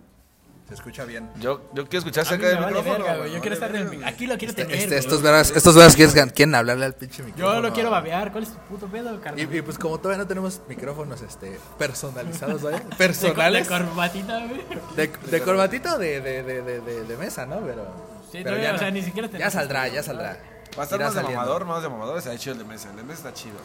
Se 0.68 0.76
escucha 0.76 1.04
bien. 1.06 1.30
Yo, 1.40 1.70
yo 1.74 1.84
quiero 1.86 1.98
escuchar 2.00 2.26
cerca 2.26 2.48
del 2.48 2.58
vale 2.60 2.78
micrófono. 2.78 3.04
verga, 3.04 3.28
Yo 3.28 3.42
quiero 3.42 3.60
vale 3.60 3.66
estar 3.76 3.76
en 3.76 3.94
el 3.94 4.04
Aquí 4.06 4.26
lo 4.28 4.38
quiero 4.38 4.54
tener. 4.54 4.74
Este, 4.76 4.98
estos 4.98 5.22
veras, 5.22 5.52
estos 5.54 5.76
veras 5.76 5.96
quieren, 5.96 6.30
quieren 6.30 6.56
hablarle 6.56 6.86
al 6.86 6.94
pinche 6.94 7.24
micrófono. 7.24 7.56
Yo 7.56 7.62
lo 7.62 7.74
quiero 7.74 7.90
babear. 7.90 8.32
¿Cuál 8.32 8.44
es 8.44 8.50
tu 8.52 8.58
puto 8.70 8.88
pedo, 8.88 9.20
carnal? 9.20 9.40
Y, 9.54 9.58
y 9.58 9.62
pues 9.64 9.78
como 9.78 9.98
todavía 9.98 10.20
no 10.24 10.28
tenemos 10.28 10.62
micrófonos 10.70 11.22
este 11.24 11.60
personalizados, 11.78 12.62
¿vale? 12.62 12.80
De 12.90 12.96
Personales. 12.96 13.68
De 13.68 13.76
corbatita, 13.76 14.38
güey. 14.48 14.62
De, 14.96 15.08
de 15.08 15.42
corbatito 15.42 15.98
de, 15.98 16.22
de, 16.22 16.44
de, 16.44 16.62
de, 16.62 16.80
de- 16.82 17.04
de 17.04 17.18
mesa, 17.18 17.46
¿no? 17.46 17.60
Pero. 17.62 17.84
Sí, 18.32 18.38
pero 18.44 18.44
todavía, 18.56 18.64
ya 18.64 18.70
o 18.70 18.74
no. 18.74 18.80
sea, 18.80 18.92
ni 18.92 19.02
siquiera 19.02 19.28
Ya 19.30 19.52
saldrá, 19.52 19.88
ya 19.90 20.04
saldrá. 20.04 20.38
Va 20.78 20.84
a 20.84 20.86
estar 20.86 21.00
más 21.02 21.16
de 21.16 21.24
mamador, 21.24 21.66
más 21.66 21.84
de 21.84 21.90
mamador. 21.90 22.18
Está 22.18 22.38
chido 22.38 22.54
el 22.54 22.60
de 22.60 22.66
mesa. 22.66 22.90
El 22.92 22.96
de 22.98 23.04
mesa 23.04 23.18
está 23.28 23.34
chido. 23.34 23.58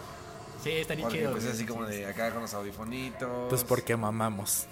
Sí, 0.67 0.73
está 0.79 0.95
bien 0.95 1.05
Porque 1.07 1.19
chido. 1.21 1.31
pues 1.33 1.45
es 1.45 1.55
así 1.55 1.65
como 1.65 1.85
de 1.85 2.07
acá 2.07 2.31
con 2.33 2.43
los 2.43 2.53
audifonitos. 2.55 3.49
Pues 3.49 3.63
porque 3.63 3.97
mamamos. 3.97 4.67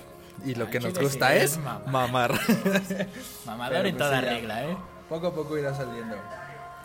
Y 0.44 0.56
lo 0.56 0.68
que 0.68 0.80
nos 0.80 0.98
gusta 0.98 1.34
es 1.36 1.52
es 1.52 1.58
mamar. 1.58 1.88
mamar. 1.88 2.40
Mamador 3.46 3.86
en 3.86 3.96
pues 3.96 4.08
toda 4.08 4.18
sí, 4.20 4.26
regla, 4.26 4.64
¿eh? 4.64 4.76
poco 5.08 5.28
a 5.28 5.34
poco 5.34 5.56
irá 5.56 5.72
saliendo. 5.74 6.16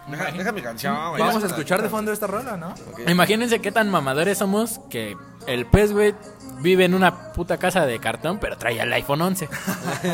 Deja, 0.08 0.32
deja 0.32 0.52
mi 0.52 0.62
canción, 0.62 0.95
güey. 1.10 1.22
Vamos 1.22 1.43
a 1.43 1.48
escuchar 1.48 1.82
de 1.82 1.89
fondo 1.89 2.12
esta 2.12 2.28
rola, 2.28 2.58
¿no? 2.58 2.74
Imagínense 3.08 3.60
qué 3.60 3.72
tan 3.72 3.89
mamadores 3.89 4.38
somos 4.38 4.80
que 4.89 5.15
el 5.48 5.65
pez, 5.65 5.91
güey, 5.91 6.15
vive 6.62 6.86
en 6.86 6.93
una 6.93 7.32
puta 7.34 7.58
casa 7.58 7.86
de 7.86 8.00
cartón, 8.00 8.39
pero 8.39 8.58
trae 8.58 8.80
el 8.80 8.91
iPhone 8.93 9.22
11. 9.22 9.50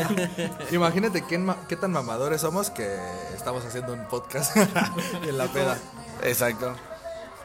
Imagínate 0.72 1.22
qué, 1.26 1.38
ma- 1.38 1.56
qué 1.68 1.76
tan 1.76 1.92
mamadores 1.92 2.40
somos 2.40 2.70
que 2.70 2.96
estamos 3.34 3.64
haciendo 3.64 3.92
un 3.92 4.06
podcast 4.06 4.56
en 5.26 5.38
la 5.38 5.46
peda. 5.46 5.78
Exacto. 6.22 6.74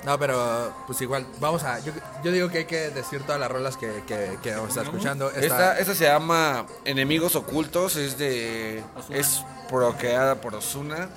No, 0.04 0.18
pero 0.18 0.74
pues 0.88 1.00
igual, 1.02 1.26
vamos 1.40 1.64
a. 1.64 1.80
Yo, 1.80 1.92
yo 2.24 2.32
digo 2.32 2.50
que 2.50 2.60
hay 2.60 2.66
que 2.66 2.90
decir 2.90 3.22
todas 3.24 3.40
las 3.40 3.52
rolas 3.52 3.78
que, 3.78 4.04
que, 4.08 4.38
que 4.42 4.52
vamos 4.52 4.66
a 4.66 4.70
estar 4.70 4.84
escuchando. 4.86 5.30
Esta, 5.30 5.42
Esta, 5.42 5.80
esta 5.80 5.96
se 5.96 6.06
llama 6.06 6.66
Enemigos 6.86 7.36
Ocultos, 7.36 7.96
es 7.96 8.18
de. 8.18 8.84
Ozuna. 8.98 9.18
es 9.18 9.44
procreada 9.70 10.36
por 10.42 10.56
Osuna. 10.56 11.08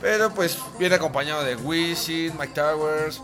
Pero 0.00 0.30
pues 0.30 0.58
viene 0.78 0.94
acompañado 0.94 1.42
de 1.44 1.56
Wisin, 1.56 2.32
Mike 2.38 2.54
Towers, 2.54 3.20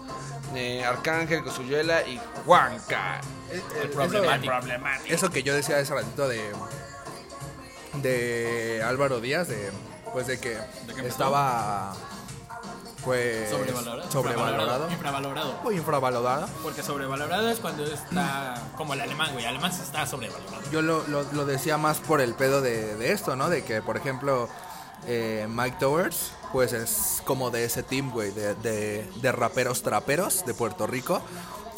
eh, 0.55 0.85
Arcángel, 0.85 1.43
Cosuyuela 1.45 2.03
y 2.07 2.21
Juanca. 2.45 3.21
eh, 3.51 3.57
eh, 3.57 3.63
El 3.85 3.89
eso- 3.91 3.93
problemático. 3.97 4.53
Eso 5.09 5.31
que 5.31 5.43
yo 5.43 5.55
decía 5.55 5.79
hace 5.79 5.95
ratito 5.95 6.29
de 6.29 6.43
de 8.03 8.83
Álvaro 8.85 9.21
Díaz 9.21 9.49
de 9.49 9.71
pues 10.13 10.27
de 10.27 10.39
que 10.39 10.59
empezó? 10.89 11.07
estaba 11.09 11.95
pues 13.07 13.49
Sobrevalorado. 13.49 14.11
sobrevalorado 14.11 14.91
Infravalorado. 14.91 15.55
o 15.65 15.73
infravalorado. 15.73 16.47
Porque 16.63 16.83
sobrevalorado 16.83 17.49
es 17.49 17.59
cuando 17.61 17.85
está 17.87 18.63
como 18.77 18.93
el 18.93 19.01
alemán, 19.01 19.31
güey. 19.33 19.45
El 19.45 19.51
alemán 19.51 19.71
está 19.71 20.05
sobrevalorado. 20.07 20.61
Yo 20.71 20.83
lo, 20.83 21.07
lo, 21.09 21.23
lo 21.33 21.47
decía 21.47 21.79
más 21.79 21.99
por 21.99 22.21
el 22.21 22.35
pedo 22.35 22.61
de, 22.61 22.97
de 22.97 23.13
esto, 23.13 23.35
¿no? 23.37 23.49
De 23.49 23.65
que, 23.65 23.81
por 23.81 23.97
ejemplo, 23.97 24.49
eh, 25.07 25.47
Mike 25.49 25.77
Towers, 25.81 26.33
pues 26.53 26.73
es 26.75 27.23
como 27.25 27.51
de 27.51 27.65
ese 27.65 27.83
team, 27.83 28.11
güey, 28.11 28.33
de, 28.33 28.55
de, 28.57 29.09
de 29.23 29.33
raperos 29.33 29.83
traperos 29.83 30.45
de 30.45 30.53
Puerto 30.53 30.87
Rico, 30.87 31.23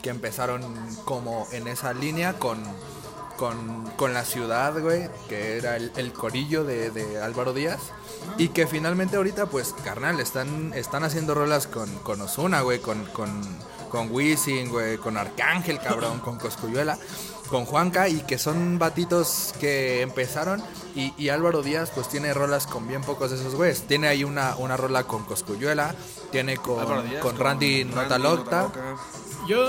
que 0.02 0.10
empezaron 0.10 0.62
como 1.04 1.46
en 1.52 1.68
esa 1.68 1.92
línea 1.92 2.32
con, 2.38 2.62
con, 3.38 3.84
con 3.96 4.12
la 4.12 4.24
ciudad, 4.24 4.78
güey, 4.78 5.08
que 5.28 5.56
era 5.56 5.76
el, 5.76 5.92
el 5.96 6.12
corillo 6.12 6.64
de, 6.64 6.90
de 6.90 7.22
Álvaro 7.22 7.54
Díaz. 7.54 7.80
Y 8.36 8.48
que 8.48 8.66
finalmente 8.66 9.16
ahorita, 9.16 9.46
pues, 9.46 9.74
carnal, 9.84 10.20
están, 10.20 10.72
están 10.74 11.04
haciendo 11.04 11.34
rolas 11.34 11.66
con, 11.66 11.88
con 12.00 12.20
Osuna, 12.20 12.60
güey, 12.60 12.80
con, 12.80 13.04
con, 13.06 13.30
con 13.88 14.10
Wisin, 14.10 14.68
güey, 14.68 14.98
con 14.98 15.16
Arcángel, 15.16 15.80
cabrón, 15.80 16.18
con 16.24 16.36
Coscuyuela, 16.36 16.98
con 17.48 17.64
Juanca, 17.64 18.08
y 18.08 18.20
que 18.22 18.38
son 18.38 18.78
batitos 18.78 19.54
que 19.60 20.02
empezaron. 20.02 20.62
Y, 20.94 21.14
y 21.16 21.28
Álvaro 21.30 21.62
Díaz, 21.62 21.90
pues, 21.94 22.08
tiene 22.08 22.34
rolas 22.34 22.66
con 22.66 22.86
bien 22.88 23.02
pocos 23.02 23.30
de 23.30 23.36
esos 23.36 23.54
güeyes. 23.54 23.82
Tiene 23.82 24.08
ahí 24.08 24.24
una, 24.24 24.56
una 24.56 24.76
rola 24.76 25.04
con 25.04 25.24
Coscuyuela, 25.24 25.94
tiene 26.32 26.56
con, 26.56 27.08
Díaz 27.08 27.22
con 27.22 27.38
Randy 27.38 27.84
Nota 27.84 28.02
Nota 28.02 28.18
Loca. 28.18 28.62
Loca. 28.62 28.96
Yo, 29.48 29.64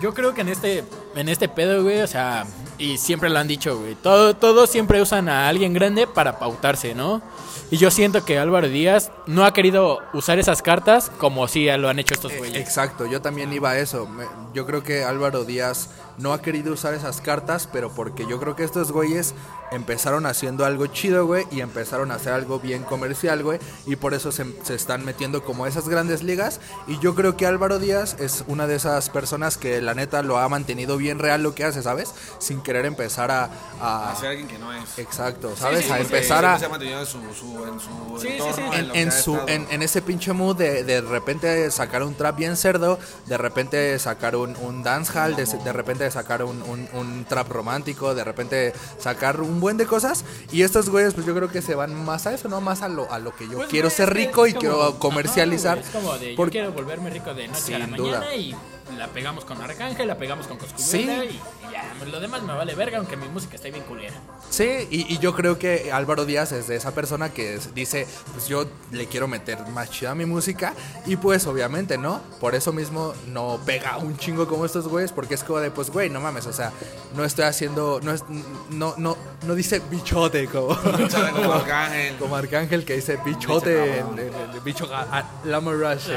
yo 0.00 0.14
creo 0.14 0.34
que 0.34 0.42
en 0.42 0.48
este, 0.50 0.84
en 1.16 1.28
este 1.28 1.48
pedo, 1.48 1.82
güey, 1.82 2.02
o 2.02 2.06
sea, 2.06 2.46
y 2.78 2.98
siempre 2.98 3.30
lo 3.30 3.38
han 3.38 3.48
dicho, 3.48 3.78
güey, 3.78 3.94
todo, 3.94 4.34
todos 4.34 4.70
siempre 4.70 5.00
usan 5.00 5.28
a 5.28 5.48
alguien 5.48 5.72
grande 5.72 6.06
para 6.06 6.38
pautarse, 6.38 6.94
¿no? 6.94 7.22
Y 7.70 7.76
yo 7.78 7.90
siento 7.90 8.24
que 8.24 8.38
Álvaro 8.38 8.68
Díaz 8.68 9.10
no 9.26 9.44
ha 9.44 9.52
querido 9.52 9.98
usar 10.12 10.38
esas 10.38 10.60
cartas 10.62 11.10
como 11.18 11.48
si 11.48 11.66
lo 11.66 11.88
han 11.88 11.98
hecho 11.98 12.14
estos 12.14 12.32
Eh, 12.32 12.38
güeyes. 12.38 12.56
Exacto, 12.58 13.06
yo 13.06 13.20
también 13.22 13.52
iba 13.52 13.70
a 13.70 13.78
eso. 13.78 14.06
Yo 14.52 14.66
creo 14.66 14.82
que 14.82 15.02
Álvaro 15.02 15.44
Díaz 15.44 15.88
no 16.18 16.32
ha 16.32 16.40
querido 16.42 16.72
usar 16.72 16.94
esas 16.94 17.20
cartas, 17.20 17.68
pero 17.72 17.90
porque 17.90 18.26
yo 18.26 18.38
creo 18.40 18.56
que 18.56 18.64
estos 18.64 18.92
güeyes 18.92 19.34
empezaron 19.72 20.26
haciendo 20.26 20.64
algo 20.64 20.86
chido, 20.86 21.26
güey, 21.26 21.46
y 21.50 21.60
empezaron 21.60 22.10
a 22.12 22.14
hacer 22.14 22.32
algo 22.32 22.60
bien 22.60 22.84
comercial, 22.84 23.42
güey, 23.42 23.58
y 23.86 23.96
por 23.96 24.14
eso 24.14 24.30
se, 24.30 24.44
se 24.62 24.74
están 24.74 25.04
metiendo 25.04 25.42
como 25.42 25.64
a 25.64 25.68
esas 25.68 25.88
grandes 25.88 26.22
ligas. 26.22 26.60
Y 26.86 26.98
yo 27.00 27.14
creo 27.14 27.36
que 27.36 27.46
Álvaro 27.46 27.78
Díaz 27.80 28.16
es 28.20 28.44
una 28.46 28.66
de 28.68 28.76
esas 28.76 29.10
personas 29.10 29.56
que 29.56 29.80
la 29.82 29.94
neta 29.94 30.22
lo 30.22 30.38
ha 30.38 30.48
mantenido 30.48 30.96
bien 30.96 31.18
real 31.18 31.42
lo 31.42 31.54
que 31.54 31.64
hace, 31.64 31.82
¿sabes? 31.82 32.14
Sin 32.38 32.60
querer 32.62 32.86
empezar 32.86 33.30
a... 33.32 33.50
a- 33.80 34.12
A 34.12 34.16
ser 34.16 34.28
alguien 34.30 34.46
que 34.46 34.58
no 34.58 34.72
es. 34.72 34.98
exacto, 34.98 35.54
¿sabes? 35.56 35.84
sí, 35.86 35.90
a 35.92 35.96
porque 35.96 36.16
empezar 36.16 36.44
a... 36.44 36.58
Se 36.58 36.66
ha 36.66 36.68
mantenido 36.68 37.00
en 37.00 37.06
su, 37.06 37.18
su, 37.34 37.64
en 37.66 37.80
su 37.80 38.18
Sí, 38.20 38.28
sí, 38.28 38.34
entorno, 38.34 39.46
sí. 39.46 39.52
en, 39.52 39.66
en 39.70 39.82
ese 39.82 40.00
pinche 40.02 40.32
mood 40.32 40.56
de 40.56 40.84
de 40.84 41.00
repente 41.00 41.68
sacar 41.72 42.02
un 42.04 42.14
trap 42.14 42.36
bien 42.36 42.56
cerdo, 42.56 42.98
de 43.26 43.36
repente 43.38 43.98
sacar 43.98 44.36
un, 44.36 44.54
un 44.56 44.82
dancehall, 44.84 45.34
de, 45.34 45.46
de 45.46 45.72
repente 45.72 46.03
sacar 46.10 46.42
un, 46.44 46.62
un- 46.62 46.88
un 46.92 47.24
trap 47.24 47.48
romántico, 47.50 48.14
de 48.14 48.24
repente 48.24 48.72
sacar 48.98 49.40
un 49.40 49.60
buen 49.60 49.76
de 49.76 49.86
cosas. 49.86 50.24
Y 50.52 50.62
estos 50.62 50.88
güeyes, 50.90 51.14
pues 51.14 51.26
yo 51.26 51.34
creo 51.34 51.48
que 51.50 51.62
se 51.62 51.74
van 51.74 51.94
más 52.04 52.26
a 52.26 52.34
eso, 52.34 52.48
¿no? 52.48 52.60
Más 52.60 52.82
a 52.82 52.88
lo, 52.88 53.10
a 53.12 53.18
lo 53.18 53.34
que 53.34 53.48
yo 53.48 53.56
Pues, 53.58 53.68
quiero 53.68 53.88
güey, 53.88 53.96
ser 53.96 54.12
rico 54.14 54.46
y 54.46 54.50
como- 54.52 54.60
quiero 54.60 54.98
comercializar. 54.98 55.78
Ajá, 55.78 55.88
güey, 55.90 55.98
es 55.98 56.04
como 56.04 56.18
de, 56.18 56.36
yo 56.36 56.50
quiero 56.50 56.72
volverme 56.72 57.10
rico 57.10 57.32
de 57.34 57.48
noche 57.48 57.74
a 57.74 57.78
la 57.78 57.84
Sin 57.86 57.90
mañana 57.96 58.18
duda. 58.20 58.34
y 58.34 58.54
la 58.98 59.08
pegamos 59.08 59.44
con 59.44 59.60
Arcángel, 59.60 60.06
la 60.06 60.16
pegamos 60.18 60.46
con 60.46 60.58
Coscuyuela 60.58 61.22
Sí. 61.22 61.28
y, 61.30 61.66
y 61.68 61.72
ya, 61.72 61.84
lo 62.06 62.20
demás 62.20 62.42
me 62.42 62.52
vale 62.52 62.74
verga, 62.74 62.98
aunque 62.98 63.16
mi 63.16 63.28
música 63.28 63.56
está 63.56 63.68
bien 63.68 63.84
culera. 63.84 64.14
Sí, 64.50 64.86
y, 64.90 65.12
y 65.12 65.18
yo 65.18 65.34
creo 65.34 65.58
que 65.58 65.90
Álvaro 65.92 66.24
Díaz 66.24 66.52
es 66.52 66.68
de 66.68 66.76
esa 66.76 66.92
persona 66.94 67.30
que 67.32 67.54
es- 67.54 67.74
dice, 67.74 68.06
pues 68.32 68.46
yo 68.46 68.66
le 68.92 69.06
quiero 69.06 69.26
meter 69.26 69.58
más 69.68 69.90
chida 69.90 70.10
a 70.12 70.14
mi 70.14 70.26
música 70.26 70.74
y 71.06 71.16
pues 71.16 71.46
obviamente, 71.46 71.98
¿no? 71.98 72.20
Por 72.40 72.54
eso 72.54 72.72
mismo 72.72 73.14
no 73.28 73.58
pega 73.64 73.96
un 73.98 74.16
chingo 74.16 74.46
como 74.46 74.64
estos 74.66 74.86
güeyes 74.86 75.12
porque 75.12 75.34
es 75.34 75.42
como 75.44 75.58
de, 75.60 75.70
pues 75.70 75.90
güey, 75.90 76.10
no 76.10 76.20
mames, 76.20 76.46
o 76.46 76.52
sea, 76.52 76.72
no 77.16 77.24
estoy 77.24 77.46
haciendo, 77.46 78.00
no 78.02 78.12
es, 78.12 78.22
no, 78.70 78.94
no, 78.98 79.16
no 79.42 79.54
dice 79.54 79.80
bichote 79.90 80.46
como, 80.46 80.72
Arcángel. 81.52 82.16
como 82.18 82.36
Arcángel 82.36 82.84
que 82.84 82.94
dice 82.96 83.18
bichote, 83.24 83.98
en- 83.98 84.06
en- 84.18 84.34
en- 84.34 84.64
bicho, 84.64 84.88
a- 84.94 85.18
a- 85.20 85.24
Rush, 85.44 86.08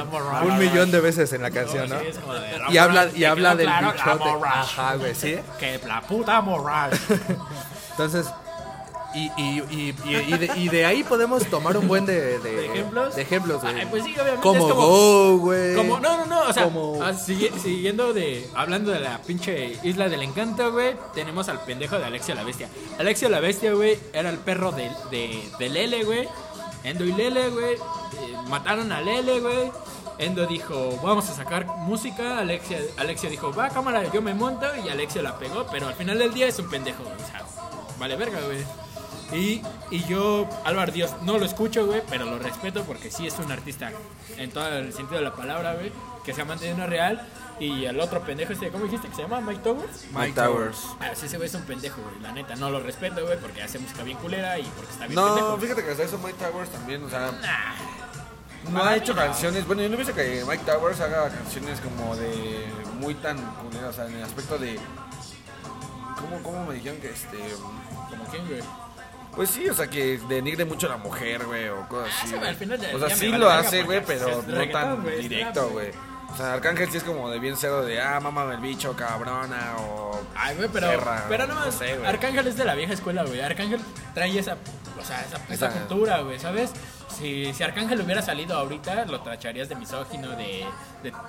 un 0.43 0.57
millón 0.59 0.91
de 0.91 0.99
veces 0.99 1.31
en 1.33 1.41
la 1.41 1.51
canción, 1.51 1.89
No, 1.89 1.95
¿no? 1.95 2.01
sí, 2.01 2.07
es 2.07 2.17
como 2.19 2.33
de, 2.33 2.56
Y 2.69 2.77
habla, 2.77 3.07
"Te 3.09 3.17
y 3.19 3.23
habla 3.25 3.55
del 3.55 3.67
claro, 3.67 3.87
la 3.87 3.93
bichote. 3.93 4.29
morra". 4.29 4.61
Ajá, 4.61 4.95
güey, 4.95 5.15
sí. 5.15 5.37
Que 5.59 5.79
la 5.87 6.01
puta 6.01 6.41
morral. 6.41 6.91
Entonces, 7.91 8.27
y, 9.15 9.31
y, 9.37 9.63
y, 9.71 9.95
y, 10.05 10.37
de, 10.37 10.51
y 10.57 10.69
de 10.69 10.85
ahí 10.85 11.03
podemos 11.03 11.43
tomar 11.45 11.75
un 11.77 11.87
buen 11.87 12.05
de, 12.05 12.37
de, 12.39 12.51
¿De 12.51 12.65
ejemplos? 12.67 13.15
De 13.15 13.21
ejemplos, 13.23 13.61
güey. 13.61 13.73
Ay, 13.79 13.87
pues 13.89 14.03
sí, 14.03 14.11
obviamente 14.13 14.41
Como 14.43 14.67
es 14.67 14.73
como- 14.73 14.87
Go, 14.87 15.37
güey. 15.39 15.75
Como, 15.75 15.99
no, 15.99 16.17
no, 16.17 16.25
no, 16.27 16.41
o 16.41 16.53
sea, 16.53 16.65
Como- 16.65 16.99
ah, 17.01 17.13
siguiendo 17.13 18.13
de, 18.13 18.47
hablando 18.53 18.91
de 18.91 18.99
la 18.99 19.17
pinche 19.19 19.77
Isla 19.81 20.09
del 20.09 20.21
Encanto, 20.21 20.71
güey, 20.71 20.95
tenemos 21.15 21.49
al 21.49 21.59
pendejo 21.61 21.97
de 21.97 22.05
Alexia 22.05 22.35
la 22.35 22.43
Bestia. 22.43 22.69
Alexia 22.99 23.29
la 23.29 23.39
Bestia, 23.39 23.73
güey, 23.73 23.97
era 24.13 24.29
el 24.29 24.37
perro 24.37 24.71
de, 24.71 24.91
de, 25.09 25.49
de 25.57 25.69
Lele, 25.69 26.03
güey. 26.03 26.27
Endo 26.83 27.03
y 27.03 27.11
Lele, 27.13 27.49
güey, 27.49 27.73
eh, 27.73 27.79
mataron 28.49 28.91
a 28.91 29.01
Lele, 29.01 29.39
güey. 29.39 29.71
Endo 30.19 30.45
dijo, 30.47 30.97
vamos 31.03 31.29
a 31.29 31.33
sacar 31.33 31.65
música. 31.65 32.39
Alexia, 32.39 32.79
Alexia 32.97 33.29
dijo, 33.29 33.53
va, 33.53 33.69
cámara, 33.69 34.03
yo 34.11 34.21
me 34.21 34.33
monto. 34.33 34.65
Y 34.83 34.89
Alexia 34.89 35.21
la 35.21 35.37
pegó, 35.37 35.65
pero 35.71 35.87
al 35.87 35.93
final 35.95 36.17
del 36.17 36.33
día 36.33 36.47
es 36.47 36.57
un 36.59 36.69
pendejo, 36.69 37.03
o 37.03 37.27
sea, 37.31 37.43
vale 37.99 38.15
verga, 38.15 38.39
güey. 38.45 38.63
Y, 39.33 39.61
y 39.91 40.03
yo, 40.05 40.47
Álvaro 40.63 40.91
Dios, 40.91 41.11
no 41.23 41.37
lo 41.37 41.45
escucho, 41.45 41.85
güey, 41.85 42.01
pero 42.09 42.25
lo 42.25 42.39
respeto 42.39 42.83
porque 42.83 43.11
sí 43.11 43.27
es 43.27 43.37
un 43.39 43.51
artista 43.51 43.91
en 44.37 44.49
todo 44.51 44.67
el 44.69 44.93
sentido 44.93 45.17
de 45.19 45.25
la 45.25 45.33
palabra, 45.35 45.73
güey, 45.73 45.91
que 46.23 46.33
se 46.33 46.41
ha 46.41 46.45
mantenido 46.45 46.87
real. 46.87 47.27
Y 47.59 47.85
el 47.85 47.99
otro 47.99 48.21
pendejo, 48.21 48.53
este, 48.53 48.69
¿cómo 48.69 48.85
dijiste 48.85 49.07
que 49.09 49.15
se 49.15 49.23
llama? 49.23 49.41
Mike 49.41 49.61
Towers. 49.63 50.05
Mike 50.13 50.33
Towers. 50.33 50.77
Ah, 50.99 51.09
sí, 51.15 51.25
ese 51.25 51.37
güey 51.37 51.49
es 51.49 51.55
un 51.55 51.63
pendejo, 51.63 52.01
güey, 52.01 52.19
la 52.21 52.31
neta, 52.31 52.55
no 52.55 52.69
lo 52.69 52.79
respeto, 52.79 53.25
güey, 53.25 53.37
porque 53.39 53.61
hace 53.63 53.79
música 53.79 54.03
bien 54.03 54.17
culera 54.19 54.57
y 54.59 54.63
porque 54.75 54.91
está 54.91 55.07
bien 55.07 55.15
No, 55.15 55.25
pendejo. 55.35 55.57
fíjate 55.57 55.83
que 55.83 55.91
hasta 55.91 56.03
eso 56.03 56.17
Mike 56.19 56.37
Towers 56.39 56.69
también, 56.69 57.03
o 57.03 57.09
sea, 57.09 57.31
Nah, 57.31 57.96
no 58.69 58.83
ha 58.83 58.95
hecho 58.95 59.15
canciones. 59.15 59.65
Bueno, 59.67 59.81
yo 59.83 59.89
no 59.89 59.95
he 59.95 59.97
visto 59.97 60.13
que 60.13 60.43
Mike 60.47 60.63
Towers 60.65 60.99
haga 61.01 61.29
canciones 61.29 61.79
como 61.81 62.15
de 62.15 62.65
muy 62.99 63.13
tan 63.15 63.37
culeras, 63.55 63.89
o 63.89 63.93
sea, 63.93 64.05
en 64.07 64.15
el 64.15 64.23
aspecto 64.23 64.57
de. 64.57 64.79
¿Cómo, 66.19 66.41
cómo 66.43 66.65
me 66.65 66.75
dijeron 66.75 66.99
que 66.99 67.09
este. 67.09 67.37
¿Como 68.09 68.23
quién, 68.25 68.47
güey? 68.47 68.61
Pues 69.35 69.51
sí, 69.51 69.69
o 69.69 69.73
sea, 69.73 69.87
que 69.87 70.19
denigre 70.27 70.65
mucho 70.65 70.87
a 70.87 70.91
la 70.91 70.97
mujer, 70.97 71.45
güey, 71.45 71.69
o 71.69 71.87
cosas 71.87 72.11
Ah, 72.11 72.23
así. 72.23 72.35
güey. 72.65 72.93
o 72.95 72.99
sea, 73.07 73.15
sí 73.15 73.27
lo 73.29 73.49
hace, 73.51 73.83
güey, 73.83 74.03
pero 74.03 74.41
no 74.47 74.69
tan 74.69 75.03
directo, 75.03 75.69
güey. 75.69 75.91
O 76.31 76.35
sea, 76.35 76.53
Arcángel 76.53 76.89
sí 76.91 76.97
es 76.97 77.03
como 77.03 77.29
de 77.29 77.39
bien 77.39 77.55
cero 77.55 77.85
de, 77.85 78.01
ah, 78.01 78.19
mámame 78.19 78.55
el 78.55 78.59
bicho, 78.61 78.95
cabrona, 78.95 79.75
o... 79.79 80.19
Ay, 80.35 80.55
güey, 80.57 80.69
pero, 80.73 80.89
pero 81.29 81.47
no, 81.47 81.53
no 81.55 81.71
sé, 81.71 81.95
güey. 81.97 82.07
Arcángel 82.07 82.47
es 82.47 82.57
de 82.57 82.65
la 82.65 82.75
vieja 82.75 82.93
escuela, 82.93 83.23
güey. 83.23 83.39
Arcángel 83.41 83.79
trae 84.13 84.37
esa, 84.37 84.57
o 84.99 85.05
sea, 85.05 85.21
esa, 85.21 85.37
esa 85.37 85.53
Esa- 85.53 85.69
cultura, 85.71 86.19
güey, 86.21 86.37
¿sabes? 86.39 86.71
Si, 87.17 87.51
Arcángel 87.63 87.99
hubiera 88.01 88.21
salido 88.21 88.55
ahorita, 88.55 89.05
lo 89.05 89.19
tacharías 89.21 89.67
de 89.69 89.75
misógino, 89.75 90.29
de, 90.31 90.65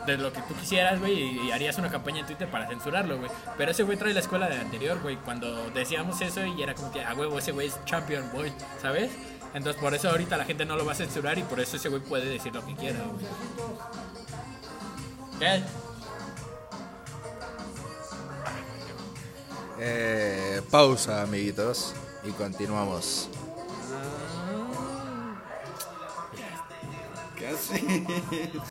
de, 0.07 0.19
lo 0.19 0.31
que 0.31 0.43
tú 0.43 0.55
quisieras, 0.55 1.01
güey, 1.01 1.47
y, 1.47 1.51
harías 1.51 1.79
una 1.79 1.91
campaña 1.91 2.21
en 2.21 2.27
Twitter 2.27 2.47
para 2.51 2.69
censurarlo, 2.69 3.17
güey. 3.17 3.31
Pero 3.57 3.71
ese 3.71 3.85
güey 3.85 3.97
trae 3.97 4.13
la 4.13 4.21
escuela 4.21 4.49
de 4.49 4.57
anterior, 4.57 5.01
güey, 5.01 5.17
cuando 5.17 5.71
decíamos 5.71 6.21
eso 6.21 6.45
y 6.45 6.63
era 6.63 6.75
como 6.75 6.93
que, 6.93 7.03
a 7.03 7.15
huevo, 7.15 7.39
ese 7.39 7.53
güey 7.53 7.69
es 7.69 7.85
champion, 7.87 8.31
boy, 8.33 8.53
¿sabes? 8.83 9.11
Entonces 9.55 9.81
por 9.81 9.95
eso 9.95 10.11
ahorita 10.11 10.37
la 10.37 10.45
gente 10.45 10.67
no 10.67 10.77
lo 10.77 10.85
va 10.85 10.93
a 10.93 10.95
censurar 10.95 11.39
y 11.39 11.43
por 11.43 11.59
eso 11.59 11.79
ese 11.79 11.89
güey 11.89 12.03
puede 12.03 12.27
decir 12.27 12.55
lo 12.55 12.65
que 12.67 12.75
quiera, 12.75 13.01
güey. 13.05 13.27
¿Qué? 15.39 15.63
Eh, 19.81 20.61
pausa, 20.71 21.23
amiguitos, 21.23 21.95
y 22.25 22.31
continuamos. 22.33 23.31
¿Qué 27.49 27.55
hace? 27.55 28.61